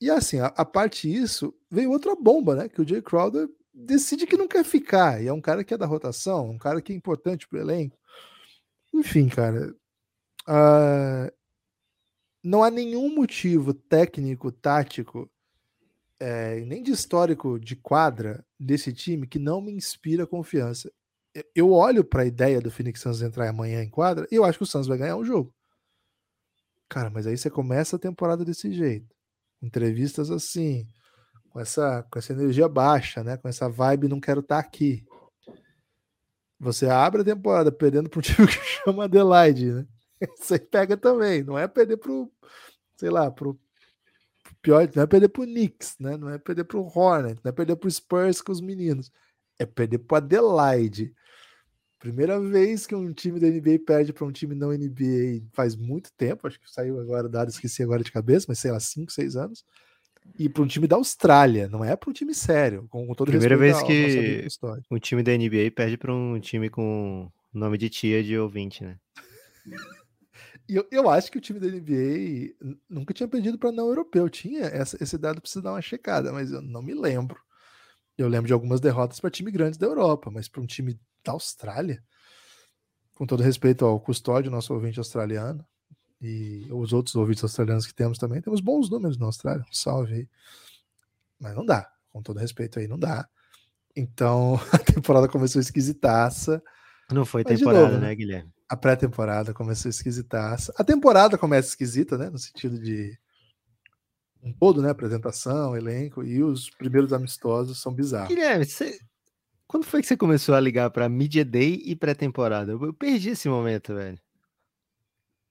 [0.00, 2.68] E assim, a, a parte disso, veio outra bomba, né?
[2.68, 5.22] Que o Jay Crowder decide que não quer ficar.
[5.22, 7.98] E é um cara que é da rotação, um cara que é importante pro elenco.
[8.94, 9.74] Enfim, cara.
[10.48, 11.30] Uh,
[12.42, 15.30] não há nenhum motivo técnico, tático,
[16.20, 20.90] é, nem de histórico de quadra desse time que não me inspira confiança.
[21.54, 24.58] Eu olho para a ideia do Phoenix Suns entrar amanhã em quadra e eu acho
[24.58, 25.52] que o Suns vai ganhar o jogo.
[26.88, 29.15] Cara, mas aí você começa a temporada desse jeito.
[29.66, 30.86] Entrevistas assim,
[31.50, 33.36] com essa, com essa energia baixa, né?
[33.36, 35.04] Com essa vibe, não quero estar tá aqui.
[36.58, 39.86] Você abre a temporada perdendo para um time que chama Adelaide, né?
[40.38, 42.30] Você pega também, não é perder pro,
[42.96, 43.58] sei lá, pro
[44.62, 46.16] pior, não é perder pro Knicks, né?
[46.16, 49.12] Não é perder pro Hornet, não é perder pro Spurs com os meninos,
[49.58, 51.14] é perder pro Adelaide.
[52.06, 56.12] Primeira vez que um time da NBA perde para um time não NBA faz muito
[56.16, 59.34] tempo, acho que saiu agora dado, esqueci agora de cabeça, mas sei lá, 5, 6
[59.34, 59.64] anos.
[60.38, 62.86] E para um time da Austrália, não é para um time sério.
[62.88, 64.46] Com, todo Primeira vez que
[64.88, 68.96] um time da NBA perde para um time com nome de tia de ouvinte, né?
[70.68, 72.54] eu, eu acho que o time da NBA
[72.88, 74.28] nunca tinha perdido para não europeu.
[74.28, 77.40] Tinha essa, esse dado precisa dar uma checada, mas eu não me lembro.
[78.16, 80.96] Eu lembro de algumas derrotas para time grandes da Europa, mas para um time
[81.26, 82.02] da Austrália,
[83.14, 85.64] com todo respeito ao custódio, nosso ouvinte australiano,
[86.20, 90.14] e os outros ouvintes australianos que temos também, temos bons números na Austrália, um salve
[90.14, 90.28] aí.
[91.38, 93.28] Mas não dá, com todo respeito aí, não dá.
[93.94, 96.62] Então a temporada começou esquisitaça.
[97.10, 98.52] Não foi temporada, novo, né, Guilherme?
[98.68, 100.74] A pré-temporada começou esquisitaça.
[100.76, 102.28] A temporada começa esquisita, né?
[102.28, 103.16] No sentido de
[104.42, 104.90] um todo, né?
[104.90, 108.28] Apresentação, elenco, e os primeiros amistosos são bizarros.
[108.28, 108.98] Guilherme, você...
[109.66, 112.72] quando foi que você começou a ligar para Media Day e pré-temporada?
[112.72, 114.18] Eu perdi esse momento, velho.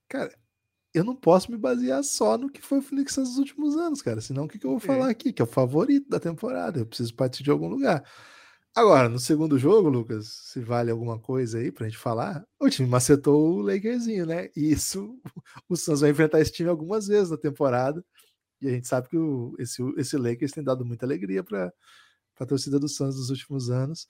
[0.08, 0.32] Cara,
[0.94, 4.00] eu não posso me basear só no que foi o Phoenix Suns nos últimos anos,
[4.00, 4.20] cara.
[4.20, 5.32] Senão o que, que eu vou falar aqui?
[5.32, 6.78] Que é o favorito da temporada.
[6.78, 8.02] Eu preciso partir de algum lugar.
[8.74, 12.88] Agora, no segundo jogo, Lucas, se vale alguma coisa aí pra gente falar, o time
[12.88, 14.50] macetou o Lakerzinho, né?
[14.56, 15.18] E isso,
[15.68, 18.04] o Suns vai enfrentar esse time algumas vezes na temporada.
[18.60, 21.72] E a gente sabe que o, esse, esse Lakers tem dado muita alegria para
[22.44, 24.06] a torcida do Suns nos últimos anos.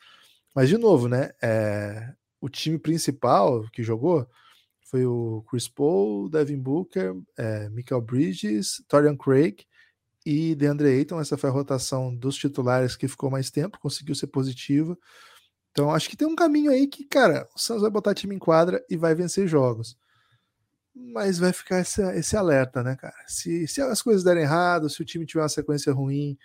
[0.55, 1.33] Mas, de novo, né?
[1.43, 4.29] É, o time principal que jogou
[4.87, 9.67] foi o Chris Paul, Devin Booker, é, Michael Bridges, Torian Craig
[10.25, 14.29] e DeAndre Ayton, essa foi a rotação dos titulares que ficou mais tempo, conseguiu ser
[14.29, 14.97] positiva.
[15.71, 18.39] Então acho que tem um caminho aí que, cara, o Santos vai botar time em
[18.39, 19.97] quadra e vai vencer jogos.
[20.95, 23.15] Mas vai ficar esse, esse alerta, né, cara?
[23.27, 26.39] Se, se as coisas derem errado, se o time tiver uma sequência ruim,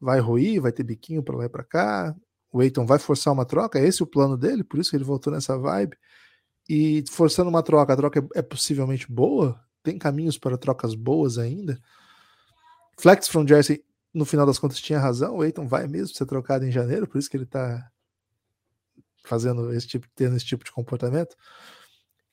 [0.00, 2.14] vai ruir, vai ter biquinho para lá e para cá.
[2.52, 5.04] O Eiton vai forçar uma troca, é esse o plano dele, por isso que ele
[5.04, 5.96] voltou nessa vibe.
[6.68, 11.38] E forçando uma troca, a troca é, é possivelmente boa, tem caminhos para trocas boas
[11.38, 11.80] ainda.
[12.98, 15.36] Flex from Jersey, no final das contas, tinha razão.
[15.36, 17.90] O Eiton vai mesmo ser trocado em janeiro, por isso que ele tá
[19.24, 21.36] fazendo esse tipo, tendo esse tipo de comportamento.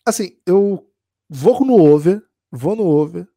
[0.06, 0.90] Assim, eu
[1.30, 3.28] vou no over, vou no over.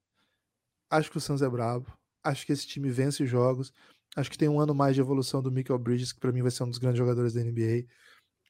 [0.91, 1.93] Acho que o Suns é brabo.
[2.23, 3.73] Acho que esse time vence jogos.
[4.19, 6.51] Acho que tem um ano mais de evolução do Michael Bridges, que para mim vai
[6.51, 7.87] ser um dos grandes jogadores da NBA.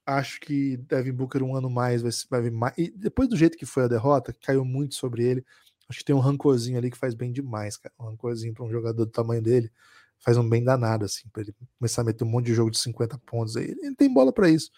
[0.07, 2.73] Acho que Devin Booker um ano mais vai, vai vir mais.
[2.79, 5.45] E depois do jeito que foi a derrota, caiu muito sobre ele.
[5.87, 7.95] Acho que tem um rancorzinho ali que faz bem demais, cara.
[8.01, 9.71] Um rancorzinho para um jogador do tamanho dele
[10.19, 12.79] faz um bem danado, assim, para ele começar a meter um monte de jogo de
[12.79, 13.77] 50 pontos aí.
[13.83, 14.71] Ele tem bola para isso.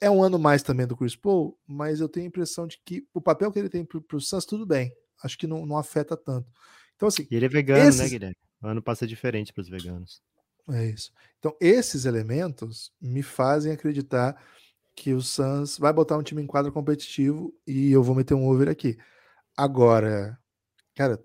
[0.00, 3.04] É um ano mais também do Chris Paul, mas eu tenho a impressão de que
[3.12, 4.92] o papel que ele tem pro, pro Suns, tudo bem.
[5.22, 6.48] Acho que não, não afeta tanto.
[6.94, 7.26] Então, assim.
[7.28, 8.00] E ele é vegano, né, esses...
[8.00, 8.36] né, Guilherme?
[8.62, 10.22] Ano passa diferente para os veganos.
[10.70, 11.12] É isso.
[11.38, 14.40] Então, esses elementos me fazem acreditar
[14.94, 18.46] que o Suns vai botar um time em quadro competitivo e eu vou meter um
[18.46, 18.96] over aqui.
[19.56, 20.38] Agora,
[20.94, 21.22] cara,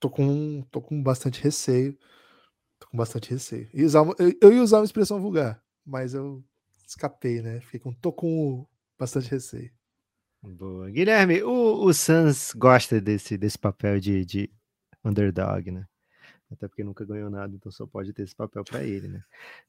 [0.00, 1.96] tô com, tô com bastante receio.
[2.80, 3.68] Tô com bastante receio.
[3.72, 6.44] E usar, eu, eu ia usar uma expressão vulgar, mas eu
[6.86, 7.60] escapei, né?
[7.60, 8.66] Fiquei com, tô com
[8.98, 9.70] bastante receio.
[10.42, 10.88] Boa.
[10.90, 14.50] Guilherme, o, o Suns gosta desse, desse papel de, de
[15.08, 15.86] underdog, né?
[16.50, 19.22] Até porque nunca ganhou nada, então só pode ter esse papel para ele, né?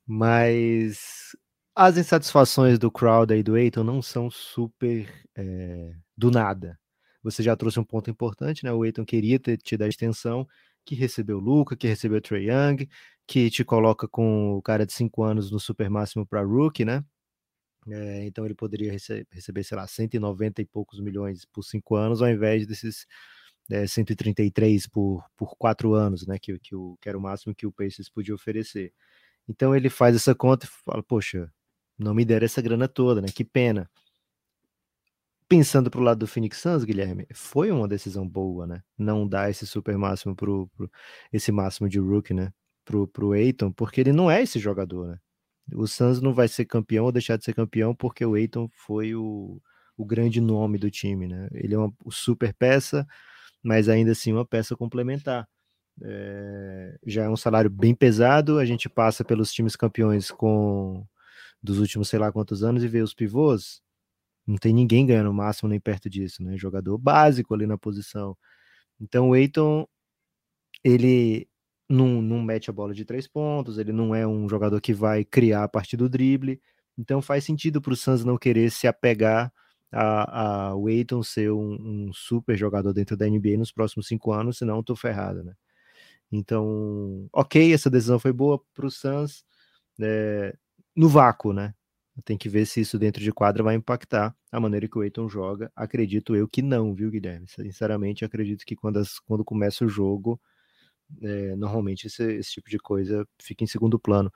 [0.07, 1.35] Mas
[1.75, 6.79] as insatisfações do Crowder e do Aiton não são super é, do nada.
[7.23, 8.71] Você já trouxe um ponto importante, né?
[8.71, 10.47] O Aiton queria ter te dar extensão,
[10.85, 12.87] que recebeu o Luca, que recebeu o Trey Young,
[13.27, 17.03] que te coloca com o cara de 5 anos no super máximo para rookie, né?
[17.87, 22.21] É, então ele poderia rece receber, sei lá, 190 e poucos milhões por 5 anos,
[22.21, 23.05] ao invés desses
[23.69, 26.37] é, 133 por, por 4 anos, né?
[26.39, 28.93] Que, que, o, que era o máximo que o Pacers podia oferecer.
[29.47, 31.51] Então ele faz essa conta e fala, poxa,
[31.97, 33.27] não me deram essa grana toda, né?
[33.33, 33.89] Que pena.
[35.47, 38.83] Pensando pro lado do Phoenix Suns, Guilherme, foi uma decisão boa, né?
[38.97, 40.89] Não dar esse super máximo pro, pro
[41.33, 42.53] esse máximo de rookie, né?
[42.85, 45.19] Pro, pro Aiton, porque ele não é esse jogador, né?
[45.73, 49.15] O Suns não vai ser campeão ou deixar de ser campeão porque o Aiton foi
[49.15, 49.61] o,
[49.97, 51.49] o grande nome do time, né?
[51.53, 53.05] Ele é uma super peça,
[53.63, 55.47] mas ainda assim uma peça complementar.
[56.01, 61.05] É, já é um salário bem pesado, a gente passa pelos times campeões com
[61.61, 63.81] dos últimos sei lá quantos anos e ver os pivôs,
[64.47, 66.57] não tem ninguém ganhando o máximo nem perto disso, né?
[66.57, 68.37] Jogador básico ali na posição.
[68.99, 69.87] Então o Eiton,
[70.83, 71.47] ele
[71.89, 75.25] não, não mete a bola de três pontos, ele não é um jogador que vai
[75.25, 76.61] criar a partir do drible.
[76.97, 79.51] Então faz sentido para o Suns não querer se apegar
[79.91, 84.57] a, a Waiton ser um, um, super jogador dentro da NBA nos próximos cinco anos,
[84.57, 85.53] senão eu tô ferrado, né?
[86.31, 89.43] Então, ok, essa decisão foi boa para o Suns.
[90.01, 90.55] É,
[90.95, 91.73] no vácuo, né?
[92.25, 95.29] Tem que ver se isso dentro de quadra vai impactar a maneira que o Eiton
[95.29, 95.71] joga.
[95.75, 97.47] Acredito eu que não, viu, Guilherme?
[97.47, 100.39] Sinceramente, acredito que quando, as, quando começa o jogo,
[101.21, 104.31] é, normalmente esse, esse, tipo de coisa fica em segundo plano.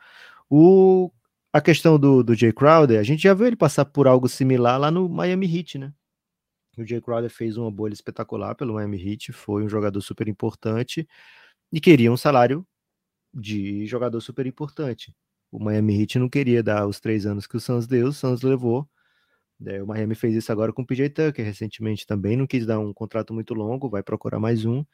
[0.49, 1.11] O,
[1.53, 4.79] a questão do, do Jay Crowder, a gente já viu ele passar por algo similar
[4.79, 5.93] lá no Miami Heat, né?
[6.77, 11.07] O Jay Crowder fez uma bolha espetacular pelo Miami Heat, foi um jogador super importante
[11.71, 12.65] e queria um salário
[13.33, 15.15] de jogador super importante.
[15.51, 18.41] O Miami Heat não queria dar os três anos que o Suns deu, o Suns
[18.41, 18.89] levou.
[19.65, 22.79] É, o Miami fez isso agora com o PJ Tucker recentemente também, não quis dar
[22.79, 24.85] um contrato muito longo, vai procurar mais um.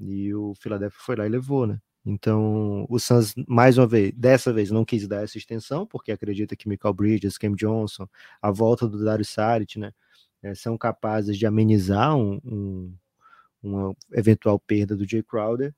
[0.00, 1.80] E o Philadelphia foi lá e levou, né?
[2.06, 6.54] Então, o Suns, mais uma vez, dessa vez não quis dar essa extensão, porque acredita
[6.54, 8.08] que Michael Bridges, Cam Johnson,
[8.40, 9.92] a volta do Darius Saric, né,
[10.42, 12.94] é, são capazes de amenizar um, um,
[13.62, 15.74] uma eventual perda do Jay Crowder,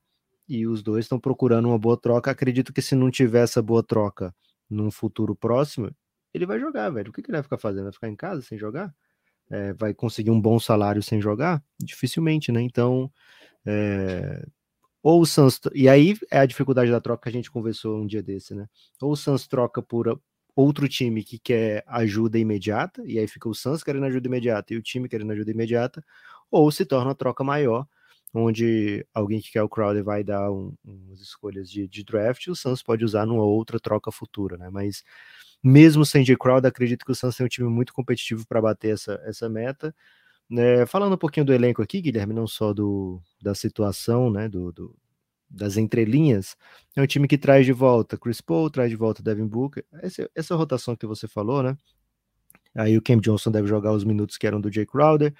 [0.47, 2.31] e os dois estão procurando uma boa troca.
[2.31, 4.33] Acredito que se não tiver essa boa troca
[4.69, 5.91] num futuro próximo,
[6.33, 7.09] ele vai jogar, velho.
[7.11, 7.83] O que, que ele vai ficar fazendo?
[7.85, 8.93] Vai ficar em casa sem jogar?
[9.49, 11.63] É, vai conseguir um bom salário sem jogar?
[11.79, 12.61] Dificilmente, né?
[12.61, 13.11] Então,
[13.65, 14.45] é,
[15.03, 15.59] ou o Suns.
[15.73, 18.67] E aí é a dificuldade da troca que a gente conversou um dia desse, né?
[19.01, 20.19] Ou o Suns troca por
[20.55, 24.77] outro time que quer ajuda imediata, e aí fica o Suns querendo ajuda imediata e
[24.77, 26.03] o time querendo ajuda imediata,
[26.51, 27.87] ou se torna uma troca maior,
[28.33, 32.51] onde alguém que quer o Crowder vai dar um, umas escolhas de, de draft, e
[32.51, 34.69] o Suns pode usar numa outra troca futura, né?
[34.69, 35.03] Mas
[35.63, 36.37] mesmo sem J.
[36.37, 39.93] Crowder, acredito que o Suns tem um time muito competitivo para bater essa, essa meta.
[40.51, 44.71] É, falando um pouquinho do elenco aqui, Guilherme, não só do, da situação, né, do,
[44.71, 44.95] do,
[45.47, 46.57] das entrelinhas,
[46.95, 50.29] é um time que traz de volta Chris Paul, traz de volta Devin Booker, essa,
[50.33, 51.77] essa rotação que você falou, né,
[52.73, 55.35] aí o Cam Johnson deve jogar os minutos que eram do Jay Crowder,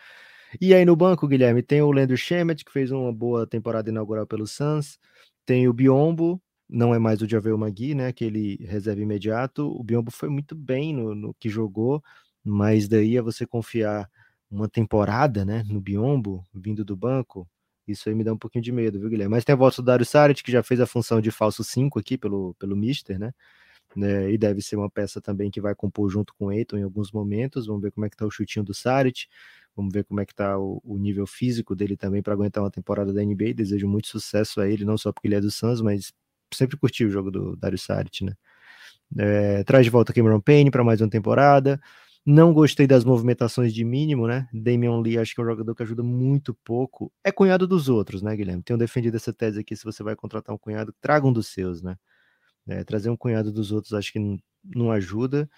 [0.62, 4.28] e aí no banco, Guilherme, tem o Landry Shemet, que fez uma boa temporada inaugural
[4.28, 5.00] pelo Suns,
[5.44, 6.40] tem o Biombo,
[6.70, 10.94] não é mais o Javel Magui, né, aquele reserva imediato, o Biombo foi muito bem
[10.94, 12.04] no, no que jogou,
[12.44, 14.08] mas daí é você confiar
[14.50, 17.48] uma temporada, né, no Biombo, vindo do banco,
[17.88, 19.32] isso aí me dá um pouquinho de medo, viu, Guilherme?
[19.32, 22.00] Mas tem a volta do Dario Saric, que já fez a função de falso 5
[22.00, 23.32] aqui pelo, pelo Mister, né?
[23.96, 24.32] né?
[24.32, 27.12] E deve ser uma peça também que vai compor junto com o Eiton em alguns
[27.12, 27.66] momentos.
[27.66, 29.28] Vamos ver como é que tá o chutinho do Saric.
[29.76, 32.72] Vamos ver como é que tá o, o nível físico dele também para aguentar uma
[32.72, 33.54] temporada da NBA.
[33.56, 36.14] Desejo muito sucesso a ele, não só porque ele é do Suns, mas
[36.54, 38.34] sempre curti o jogo do Dario Saric, né?
[39.18, 41.80] É, traz de volta Cameron Payne para mais uma temporada.
[42.32, 44.48] Não gostei das movimentações de mínimo, né?
[44.54, 47.12] Damian Lee acho que é um jogador que ajuda muito pouco.
[47.24, 48.62] É cunhado dos outros, né, Guilherme?
[48.62, 51.82] Tenho defendido essa tese aqui, se você vai contratar um cunhado, traga um dos seus,
[51.82, 51.98] né?
[52.68, 55.50] É, trazer um cunhado dos outros acho que não, não ajuda.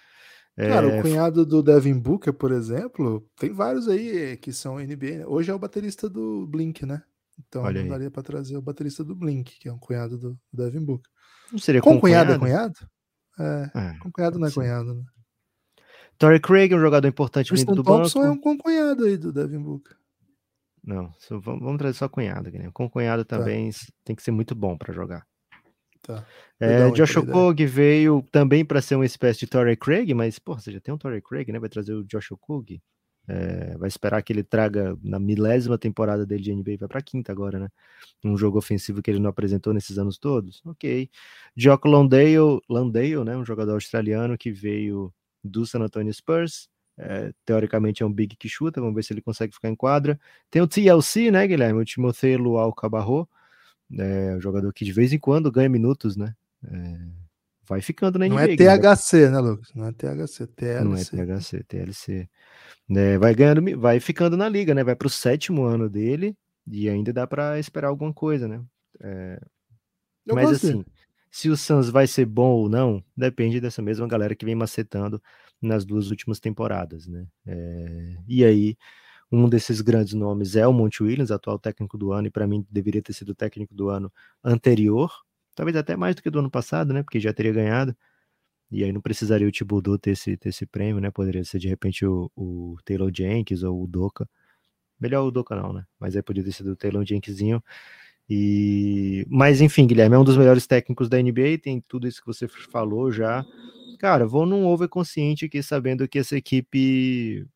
[0.56, 0.98] Cara, é...
[0.98, 5.18] o cunhado do Devin Booker, por exemplo, tem vários aí que são NBA.
[5.18, 5.26] Né?
[5.26, 7.02] Hoje é o baterista do Blink, né?
[7.38, 10.38] Então Olha não daria para trazer o baterista do Blink, que é um cunhado do
[10.50, 11.10] Devin Booker.
[11.52, 12.90] Não seria com, com cunhado, cunhado é cunhado?
[13.38, 15.04] É, é com cunhado não é cunhado, né?
[16.22, 18.30] Torrey Craig é um jogador importante Tristan vindo do Thompson banco.
[18.30, 19.96] é um concunhado aí do Devin Booker.
[20.84, 22.70] Não, vamos trazer só cunhado, né?
[22.72, 23.38] Concunhado tá.
[23.38, 23.78] também tá.
[24.04, 25.26] tem que ser muito bom para jogar.
[26.00, 26.24] Tá.
[26.60, 30.70] É, Josh Okog veio também para ser uma espécie de Torrey Craig, mas, pô, você
[30.70, 31.58] já tem um Torrey Craig, né?
[31.58, 32.80] Vai trazer o Josh Okog.
[33.26, 37.32] É, vai esperar que ele traga na milésima temporada dele de NBA, vai para quinta
[37.32, 37.68] agora, né?
[38.24, 40.62] Um jogo ofensivo que ele não apresentou nesses anos todos.
[40.64, 41.10] Ok.
[41.56, 43.36] Jock Landale, Landale, né?
[43.36, 45.12] Um jogador australiano que veio
[45.42, 46.68] do San Antonio Spurs.
[46.98, 50.20] É, teoricamente é um big que chuta, vamos ver se ele consegue ficar em quadra.
[50.50, 51.80] Tem o TLC, né, Guilherme?
[51.80, 53.28] O Timothée Luau Cabarro,
[53.98, 56.34] é, um jogador que de vez em quando ganha minutos, né?
[56.64, 56.98] É,
[57.66, 58.34] vai ficando na NBA.
[58.34, 59.72] Não é THC, né, Lucas?
[59.74, 60.84] Não é THC, TLC.
[60.84, 61.04] Não é
[61.38, 62.28] THC, TLC.
[62.90, 64.84] É, vai ganhando, vai ficando na liga, né?
[64.84, 66.36] Vai para o sétimo ano dele
[66.66, 68.62] e ainda dá para esperar alguma coisa, né?
[69.00, 69.40] É,
[70.26, 70.84] mas assim,
[71.32, 75.20] se o Suns vai ser bom ou não, depende dessa mesma galera que vem macetando
[75.62, 77.26] nas duas últimas temporadas, né?
[77.46, 78.76] É, e aí,
[79.32, 82.66] um desses grandes nomes é o Monte Williams, atual técnico do ano, e para mim
[82.70, 84.12] deveria ter sido o técnico do ano
[84.44, 85.10] anterior,
[85.54, 87.02] talvez até mais do que do ano passado, né?
[87.02, 87.96] Porque já teria ganhado.
[88.70, 91.10] E aí não precisaria o Thibodeau ter esse, ter esse prêmio, né?
[91.10, 94.28] Poderia ser de repente o, o Taylor Jenkins ou o Doca.
[95.00, 95.86] Melhor o Doca não, né?
[96.00, 97.62] Mas aí poderia ter sido o Taylor Jenkinsinho.
[98.28, 102.26] E mas enfim, Guilherme é um dos melhores técnicos da NBA, tem tudo isso que
[102.26, 103.44] você falou já.
[103.98, 107.46] Cara, vou num over consciente aqui, sabendo que essa equipe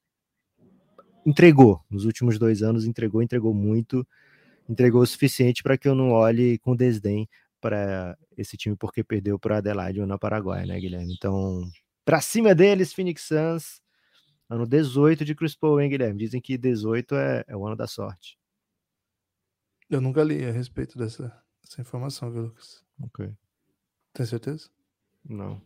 [1.27, 4.07] entregou nos últimos dois anos, entregou, entregou muito,
[4.69, 7.29] entregou o suficiente para que eu não olhe com desdém
[7.61, 11.13] para esse time porque perdeu para Adelaide ou na Paraguai, né, Guilherme?
[11.17, 11.63] Então,
[12.05, 13.81] para cima deles, Phoenix Suns,
[14.49, 16.21] ano 18 de Chris Paul, hein, Guilherme?
[16.21, 18.39] Dizem que 18 é, é o ano da sorte.
[19.89, 21.33] Eu nunca li a respeito dessa,
[21.63, 22.83] dessa informação, viu, Lucas?
[23.03, 23.31] Ok.
[24.13, 24.69] Tem certeza?
[25.25, 25.61] Não.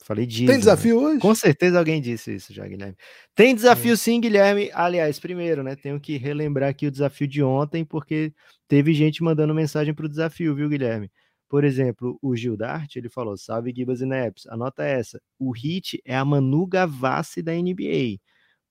[0.00, 0.46] Falei disso.
[0.46, 1.20] Tem desafio hoje?
[1.20, 2.96] Com certeza alguém disse isso já, Guilherme.
[3.34, 4.70] Tem desafio sim, Guilherme.
[4.72, 5.74] Aliás, primeiro, né?
[5.74, 8.32] Tenho que relembrar aqui o desafio de ontem, porque
[8.68, 11.10] teve gente mandando mensagem para o desafio, viu, Guilherme?
[11.48, 15.20] Por exemplo, o Gildart, ele falou: Salve Gibas e Neps, anota essa.
[15.38, 18.20] O Hit é a Manu Gavassi da NBA,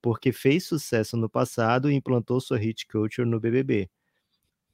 [0.00, 3.90] porque fez sucesso no passado e implantou sua Hit Culture no BBB.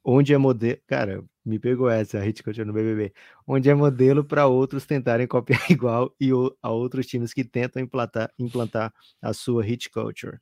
[0.04, 0.78] Onde é modelo.
[0.86, 3.12] Cara, me pegou essa, a Hit Culture no BBB.
[3.46, 6.30] Onde é modelo para outros tentarem copiar igual e
[6.62, 8.92] a outros times que tentam implantar, implantar
[9.22, 10.38] a sua Hit Culture.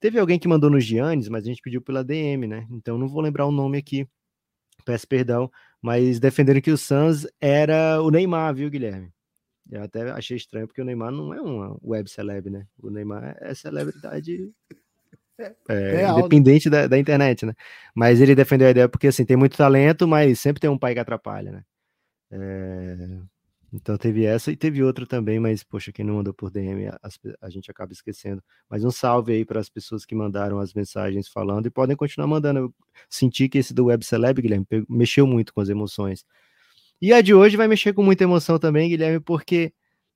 [0.00, 2.66] Teve alguém que mandou nos Giannis, mas a gente pediu pela DM, né?
[2.70, 4.08] Então não vou lembrar o nome aqui.
[4.84, 5.50] Peço perdão,
[5.82, 9.12] mas defendendo que o Suns era o Neymar, viu, Guilherme?
[9.70, 12.66] Eu até achei estranho, porque o Neymar não é uma web celeb, né?
[12.78, 14.50] O Neymar é celebridade
[15.38, 16.10] é, é né?
[16.10, 17.54] independente da, da, internet, né?
[17.94, 20.94] Mas ele defendeu a ideia porque, assim, tem muito talento, mas sempre tem um pai
[20.94, 21.64] que atrapalha, né?
[22.30, 23.18] É...
[23.72, 26.98] Então teve essa e teve outra também, mas, poxa, quem não mandou por DM, a,
[27.40, 28.42] a gente acaba esquecendo.
[28.68, 32.26] Mas um salve aí para as pessoas que mandaram as mensagens falando e podem continuar
[32.26, 32.60] mandando.
[32.60, 32.74] Eu
[33.10, 36.24] senti que esse do Web Celeb, Guilherme, mexeu muito com as emoções.
[37.00, 39.72] E a de hoje vai mexer com muita emoção também, Guilherme, porque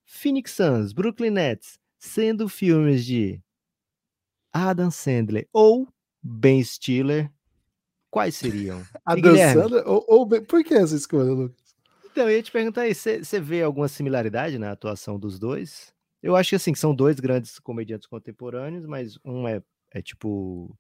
[0.07, 3.41] Phoenix Suns, Brooklyn Nets, sendo filmes de
[4.53, 5.89] Adam Sandler ou
[6.23, 7.31] Ben Stiller,
[8.11, 8.85] quais seriam?
[9.05, 10.45] Adam Sandler ou, ou ben...
[10.45, 11.63] por que essa escolha, Lucas?
[12.05, 15.95] Então, eu ia te perguntar aí, você vê alguma similaridade na atuação dos dois?
[16.23, 20.79] Eu acho que assim, são dois grandes comediantes contemporâneos, mas um é, é tipo,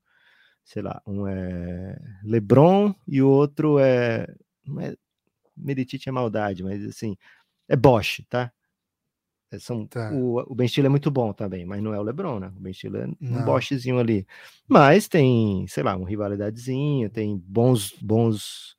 [0.62, 4.26] sei lá, um é LeBron e o outro é,
[4.64, 4.94] não é
[5.56, 7.16] Meritite é maldade, mas assim,
[7.68, 8.52] é Bosch, tá?
[9.53, 10.11] É, são, tá.
[10.11, 12.50] o, o Ben Stiller é muito bom também, mas não é o LeBron, né?
[12.57, 14.26] O Ben Stiller é um Boschzinho ali.
[14.66, 18.76] Mas tem, sei lá, uma rivalidadezinha, tem bons bons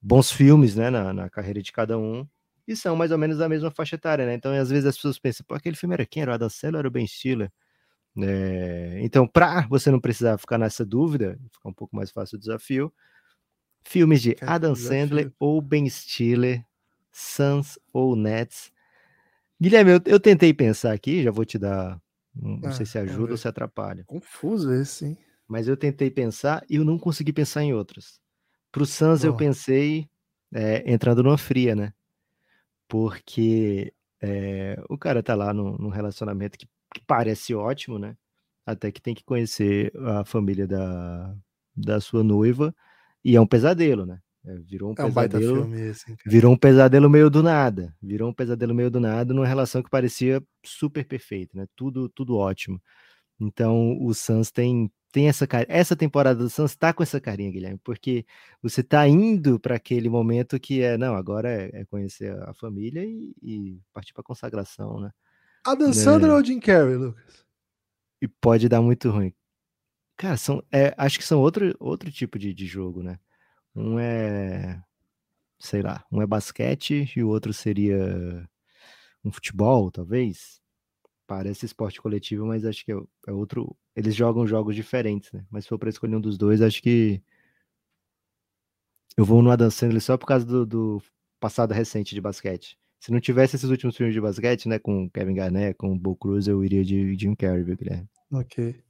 [0.00, 2.26] bons filmes, né, na, na carreira de cada um.
[2.66, 4.32] E são mais ou menos da mesma faixa etária, né?
[4.34, 6.22] Então, às vezes as pessoas pensam, pô, aquele filme era quem?
[6.22, 7.50] Era o Adam Sandler era o Ben Stiller?
[8.16, 12.40] É, então, para você não precisar ficar nessa dúvida, ficar um pouco mais fácil o
[12.40, 12.92] desafio,
[13.84, 16.64] filmes de Adam Sandler ou Ben Stiller,
[17.10, 18.72] Suns ou Nets,
[19.60, 22.00] Guilherme, eu, eu, tentei pensar aqui, já vou te dar.
[22.34, 24.04] Não ah, sei se ajuda ou se atrapalha.
[24.06, 25.18] Confuso esse, hein?
[25.46, 28.20] Mas eu tentei pensar e eu não consegui pensar em outros.
[28.72, 29.26] Pro Suns oh.
[29.26, 30.08] eu pensei
[30.52, 31.92] é, entrando numa fria, né?
[32.88, 33.92] Porque
[34.22, 38.16] é, o cara tá lá num, num relacionamento que, que, parece ótimo, né?
[38.64, 41.34] Até que tem que conhecer a família da,
[41.76, 42.74] da sua noiva
[43.24, 44.20] e é um pesadelo, né?
[44.44, 45.62] É, virou um é um pesadelo.
[45.62, 47.94] Filme esse, virou um pesadelo meio do nada.
[48.02, 51.66] Virou um pesadelo meio do nada numa relação que parecia super perfeita, né?
[51.76, 52.80] Tudo, tudo ótimo.
[53.38, 55.66] Então o Suns tem tem essa cara.
[55.68, 58.24] Essa temporada do Suns tá com essa carinha, Guilherme, porque
[58.62, 63.04] você tá indo para aquele momento que é, não, agora é, é conhecer a família
[63.04, 65.10] e, e partir para consagração, né?
[65.66, 65.94] Adam né?
[65.94, 67.44] Sandler ou Jim Carrey, Lucas?
[68.22, 69.34] E pode dar muito ruim.
[70.16, 73.18] Cara, são, é, acho que são outro, outro tipo de, de jogo, né?
[73.74, 74.82] Um é,
[75.58, 78.48] sei lá, um é basquete e o outro seria
[79.24, 80.60] um futebol, talvez.
[81.26, 82.96] Parece esporte coletivo, mas acho que é,
[83.28, 83.76] é outro.
[83.94, 85.44] Eles jogam jogos diferentes, né?
[85.50, 87.22] Mas se for para escolher um dos dois, acho que
[89.16, 91.02] eu vou no Adam Sandler só por causa do, do
[91.38, 92.78] passado recente de basquete.
[92.98, 96.46] Se não tivesse esses últimos filmes de basquete, né, com Kevin Garnett, com Bo Cruz,
[96.46, 98.08] eu iria de Jim Carrey, viu, Guilherme?
[98.32, 98.82] Ok.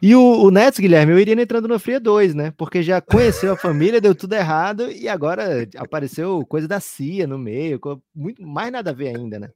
[0.00, 2.50] E o, o Nets, Guilherme, eu iria entrando no Fria 2, né?
[2.52, 7.38] Porque já conheceu a família, deu tudo errado e agora apareceu coisa da CIA no
[7.38, 7.80] meio,
[8.14, 9.50] muito mais nada a ver ainda, né?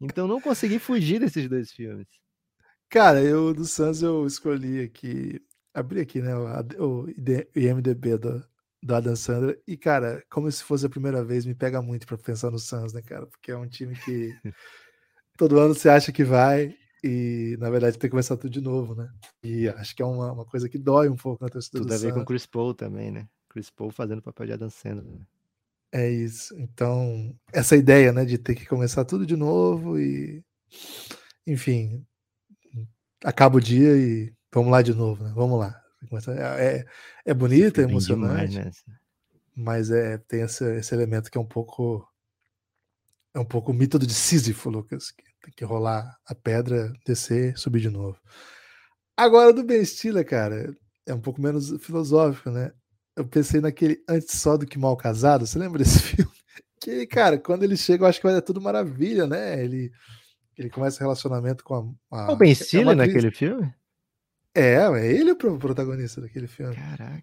[0.00, 2.06] Então não consegui fugir desses dois filmes.
[2.88, 5.40] Cara, eu do Suns eu escolhi aqui,
[5.74, 7.08] abri aqui, né, o, o
[7.56, 8.44] IMDB do,
[8.82, 12.18] do Adam Sandler e, cara, como se fosse a primeira vez, me pega muito para
[12.18, 13.26] pensar no Suns, né, cara?
[13.26, 14.34] Porque é um time que
[15.38, 19.10] todo ano você acha que vai e, na verdade, que começar tudo de novo, né?
[19.42, 21.94] E acho que é uma, uma coisa que dói um pouco na torcida tudo do
[21.94, 23.28] Tudo a ver com Chris Paul também, né?
[23.48, 25.04] Chris Paul fazendo papel de Adam Sandler.
[25.04, 25.26] Né?
[25.90, 26.54] É isso.
[26.58, 30.44] Então, essa ideia, né, de ter que começar tudo de novo e,
[31.46, 32.06] enfim,
[33.24, 35.32] acaba o dia e vamos lá de novo, né?
[35.34, 35.82] Vamos lá.
[36.28, 36.84] É, é,
[37.26, 38.96] é bonito, é emocionante, demais, né?
[39.54, 42.08] mas é, tem esse, esse elemento que é um pouco
[43.34, 45.10] é um pouco o mito de Sísifo, Lucas.
[45.10, 48.18] Que tem que rolar a pedra, descer, subir de novo.
[49.16, 50.74] Agora, do Ben Stiller, cara,
[51.06, 52.72] é um pouco menos filosófico, né?
[53.16, 55.46] Eu pensei naquele Antes Só do Que Mal Casado.
[55.46, 56.32] Você lembra desse filme?
[56.80, 59.62] Que, cara, quando ele chega, eu acho que vai dar tudo maravilha, né?
[59.62, 59.92] Ele,
[60.56, 62.26] ele começa o relacionamento com a.
[62.26, 63.72] a o Ben é Stiller é naquele filme?
[64.54, 66.74] É, é ele o protagonista daquele filme.
[66.74, 67.22] Caraca.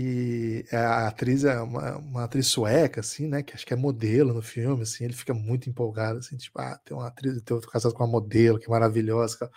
[0.00, 3.42] E a atriz é uma, uma, atriz sueca, assim, né?
[3.42, 5.04] Que acho que é modelo no filme, assim.
[5.04, 8.08] Ele fica muito empolgado, assim, tipo, ah, tem uma atriz, tem outro casado com uma
[8.08, 9.50] modelo, que é maravilhosa.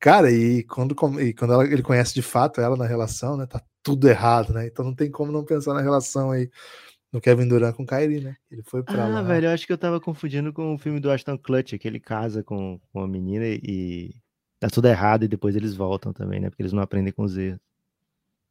[0.00, 3.46] Cara, e quando, e quando ela, ele conhece de fato ela na relação, né?
[3.46, 4.66] Tá tudo errado, né?
[4.66, 6.50] Então não tem como não pensar na relação aí
[7.12, 8.36] no Kevin Durant com Kyrie, né?
[8.50, 9.22] Ele foi pra ah, lá.
[9.22, 12.00] velho, eu acho que eu tava confundindo com o filme do Ashton Kutcher, que ele
[12.00, 14.16] casa com, com a menina e
[14.58, 16.50] tá tudo errado e depois eles voltam também, né?
[16.50, 17.60] Porque eles não aprendem com os erros.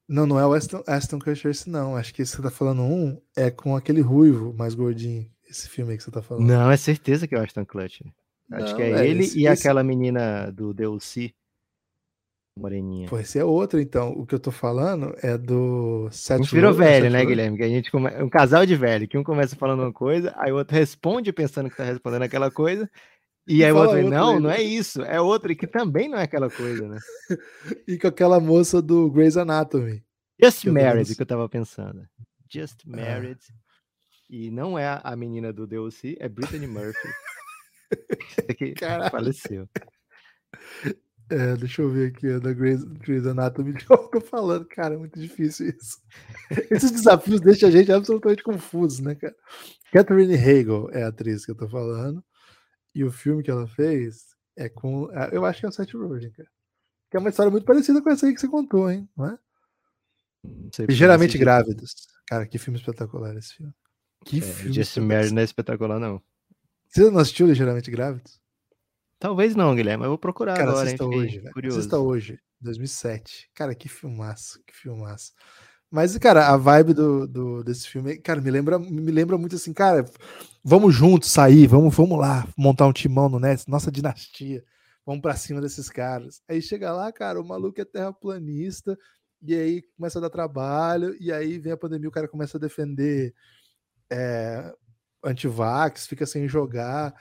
[0.08, 1.96] Não, não é o Aston, Aston Kutcher esse não.
[1.96, 5.30] Acho que esse que você tá falando um é com aquele ruivo mais gordinho.
[5.50, 6.46] Esse filme aí que você tá falando.
[6.46, 8.08] Não, é certeza que é o Aston Kutcher.
[8.52, 9.62] Acho não, que é, é ele esse, e esse...
[9.62, 11.34] aquela menina do DLC.
[12.58, 13.10] Moreninha.
[13.10, 14.12] Pô, esse é outro, então.
[14.12, 17.58] O que eu tô falando é do Seth Um virou velho, né, Guilherme?
[17.58, 18.10] Que a gente come...
[18.24, 21.70] Um casal de velho, que um começa falando uma coisa, aí o outro responde pensando
[21.70, 22.90] que tá respondendo aquela coisa,
[23.48, 24.40] e, e aí o outro, outro não, aí.
[24.40, 26.98] não é isso, é outro, e que também não é aquela coisa, né?
[27.88, 30.04] e com aquela moça do Grey's Anatomy.
[30.42, 32.08] Just que Married, eu que eu tava pensando.
[32.52, 32.96] Just ah.
[32.96, 33.40] Married.
[34.30, 37.10] E não é a menina do DLC, é Brittany Murphy.
[38.58, 38.74] que
[39.12, 39.70] faleceu.
[41.30, 44.98] É, deixa eu ver aqui, da Grey's, Grey's Anatomy, de eu tô falando, cara, é
[44.98, 46.00] muito difícil isso.
[46.70, 49.36] Esses desafios deixam a gente absolutamente confuso, né, cara?
[49.92, 52.24] Catherine Hagel é a atriz que eu tô falando,
[52.96, 55.94] e o filme que ela fez é com, é, eu acho que é o Seth
[55.94, 56.50] Rogen, cara.
[57.12, 59.38] Que é uma história muito parecida com essa aí que você contou, hein, não é?
[60.88, 61.94] Ligeiramente grávidos.
[62.28, 63.74] Cara, que filme espetacular esse filme.
[64.24, 64.74] Que é, filme.
[64.74, 66.22] Just Married não é espetacular, não.
[66.88, 68.40] Você não assistiu Ligeiramente Grávidos?
[69.20, 70.06] Talvez não, Guilherme.
[70.06, 70.86] Eu vou procurar Cara, agora.
[70.86, 71.10] Assista hein?
[71.10, 71.54] hoje, velho.
[71.54, 71.80] Curioso.
[71.80, 73.50] Assista hoje, 2007.
[73.54, 75.34] Cara, que filmaço, que filmaço.
[75.92, 79.72] Mas, cara, a vibe do, do, desse filme, cara, me lembra, me lembra muito assim,
[79.74, 80.06] cara,
[80.64, 84.64] vamos juntos sair, vamos, vamos lá, montar um timão no Nets, nossa dinastia,
[85.06, 86.42] vamos pra cima desses caras.
[86.50, 88.98] Aí chega lá, cara, o maluco é terraplanista,
[89.42, 92.62] e aí começa a dar trabalho, e aí vem a pandemia, o cara começa a
[92.62, 93.34] defender
[94.12, 94.74] é,
[95.24, 97.14] antivax, fica sem jogar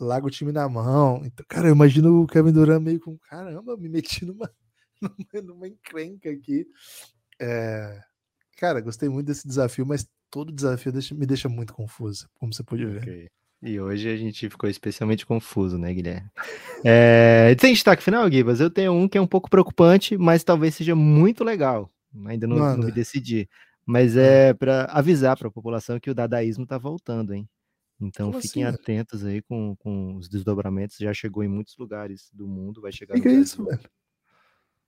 [0.00, 1.22] larga o time na mão.
[1.24, 4.50] Então, cara, eu imagino o Kevin Durant meio com caramba, me meti numa,
[5.02, 6.66] numa, numa encrenca aqui.
[7.40, 8.00] É,
[8.56, 12.62] cara, gostei muito desse desafio, mas todo desafio deixa, me deixa muito confuso, como você
[12.62, 13.02] pode ver.
[13.02, 13.28] Okay.
[13.60, 16.30] E hoje a gente ficou especialmente confuso, né, Guilherme?
[16.84, 18.60] É, tem destaque final, Gibas?
[18.60, 21.90] Eu tenho um que é um pouco preocupante, mas talvez seja muito legal.
[22.26, 23.48] Ainda não, não me decidi.
[23.84, 24.22] Mas ah.
[24.22, 27.48] é para avisar para a população que o dadaísmo está voltando, hein?
[28.00, 30.96] Então Como fiquem assim, atentos aí com, com os desdobramentos.
[30.98, 33.14] Já chegou em muitos lugares do mundo, vai chegar.
[33.14, 33.80] O que, que é isso, velho?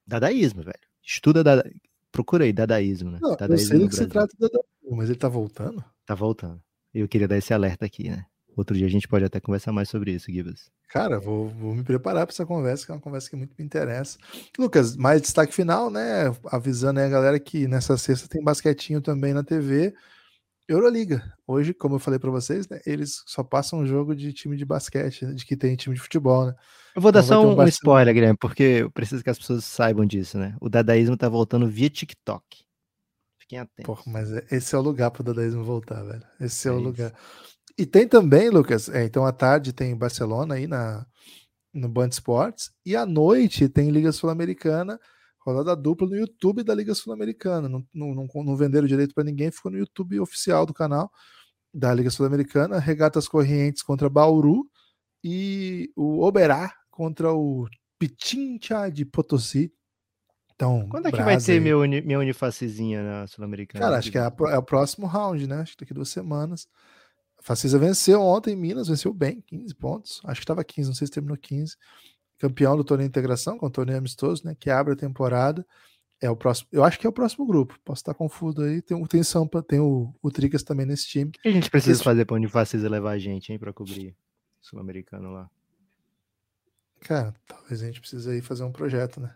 [0.07, 0.79] Dadaísmo, velho.
[1.03, 1.69] Estuda dada...
[2.13, 3.19] Procura aí, dadaísmo, né?
[3.21, 5.85] Não, dadaísmo eu sei que se trata de dadaísmo, mas ele tá voltando?
[6.05, 6.61] Tá voltando.
[6.93, 8.27] Eu queria dar esse alerta aqui, né?
[8.57, 10.71] Outro dia a gente pode até conversar mais sobre isso, Gibas.
[10.89, 13.65] Cara, vou, vou me preparar para essa conversa, que é uma conversa que muito me
[13.65, 14.19] interessa.
[14.59, 16.25] Lucas, mais destaque final, né?
[16.47, 19.95] Avisando aí a galera que nessa sexta tem basquetinho também na TV.
[20.71, 21.23] Euroliga.
[21.47, 24.65] Hoje, como eu falei para vocês, né, eles só passam um jogo de time de
[24.65, 26.55] basquete, né, de que tem time de futebol, né?
[26.95, 29.65] Eu vou dar então, só um, um spoiler, Guilherme, porque eu preciso que as pessoas
[29.65, 30.57] saibam disso, né?
[30.61, 32.45] O dadaísmo tá voltando via TikTok.
[33.41, 33.85] Fiquem atentos.
[33.85, 36.23] Porra, mas é, esse é o lugar pro dadaísmo voltar, velho.
[36.41, 36.85] Esse é, é o isso.
[36.85, 37.13] lugar.
[37.77, 41.05] E tem também, Lucas, é, então à tarde tem Barcelona aí na,
[41.75, 45.01] no Band Sports, e à noite tem Liga Sul-Americana
[45.41, 47.69] rodada dupla no YouTube da Liga Sul-Americana.
[47.69, 51.11] Não, não, não, venderam direito para ninguém, ficou no YouTube oficial do canal
[51.73, 52.79] da Liga Sul-Americana.
[52.79, 54.69] Regatas Correntes contra Bauru
[55.25, 57.67] e o Oberá contra o
[57.99, 59.73] Pichincha de Potosí.
[60.55, 63.83] Então, Quando é que vai ter meu, minha unifacezinha na Sul-Americana?
[63.83, 65.61] Cara, acho que é, a, é, o próximo round, né?
[65.63, 66.69] Acho que daqui duas semanas.
[67.39, 70.21] A Facisa venceu ontem em Minas, venceu bem, 15 pontos.
[70.25, 71.77] Acho que estava 15, não sei se terminou 15
[72.41, 74.57] campeão do torneio de integração, com o torneio amistoso, né?
[74.59, 75.65] Que abre a temporada.
[76.21, 76.69] É o próximo.
[76.73, 77.79] Eu acho que é o próximo grupo.
[77.85, 78.81] Posso estar confuso aí.
[78.81, 81.31] Tem, tem Sampa, tem o, o Tricas também nesse time.
[81.31, 82.03] O que a gente precisa Esse...
[82.03, 84.17] fazer para onde Facisa levar a gente, hein, para cobrir
[84.61, 85.51] sul-americano lá?
[87.01, 89.35] Cara, talvez a gente precise aí fazer um projeto, né?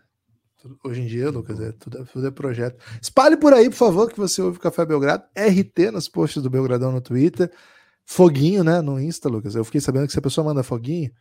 [0.83, 2.83] Hoje em dia, Lucas, é, tudo, é, tudo é projeto.
[2.99, 5.23] Espalhe por aí, por favor, que você ouve o Café Belgrado.
[5.35, 7.51] RT nos posts do Belgradão no Twitter.
[8.03, 8.81] Foguinho, né?
[8.81, 9.55] No Insta, Lucas.
[9.55, 11.11] Eu fiquei sabendo que se a pessoa manda foguinho,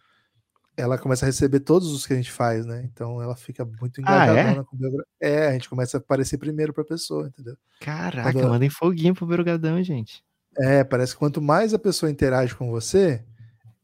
[0.76, 2.82] ela começa a receber todos os que a gente faz, né?
[2.92, 4.54] Então ela fica muito engajada ah, é?
[4.54, 5.06] com o Belgradão.
[5.20, 7.56] É, a gente começa a aparecer primeiro pra pessoa, entendeu?
[7.80, 8.48] Caraca, Quando...
[8.48, 10.22] mandem foguinho pro Belgradão, gente.
[10.56, 13.24] É, parece que quanto mais a pessoa interage com você,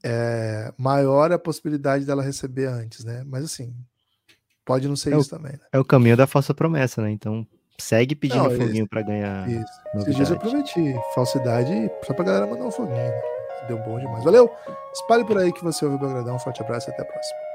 [0.05, 3.23] é, maior a possibilidade dela receber antes, né?
[3.27, 3.75] Mas assim,
[4.65, 5.61] pode não ser é isso o, também, né?
[5.73, 7.11] É o caminho da falsa promessa, né?
[7.11, 7.47] Então
[7.79, 9.49] segue pedindo não, foguinho para ganhar.
[9.49, 9.73] Isso.
[9.97, 11.73] Esses dias eu prometi falsidade
[12.05, 12.97] só pra galera mandar um foguinho.
[12.97, 13.40] Né?
[13.69, 14.25] Deu bom demais.
[14.25, 14.51] Valeu!
[14.93, 16.37] Espalhe por aí que você ouve o Belgradão.
[16.37, 17.50] Um forte abraço e até a próxima.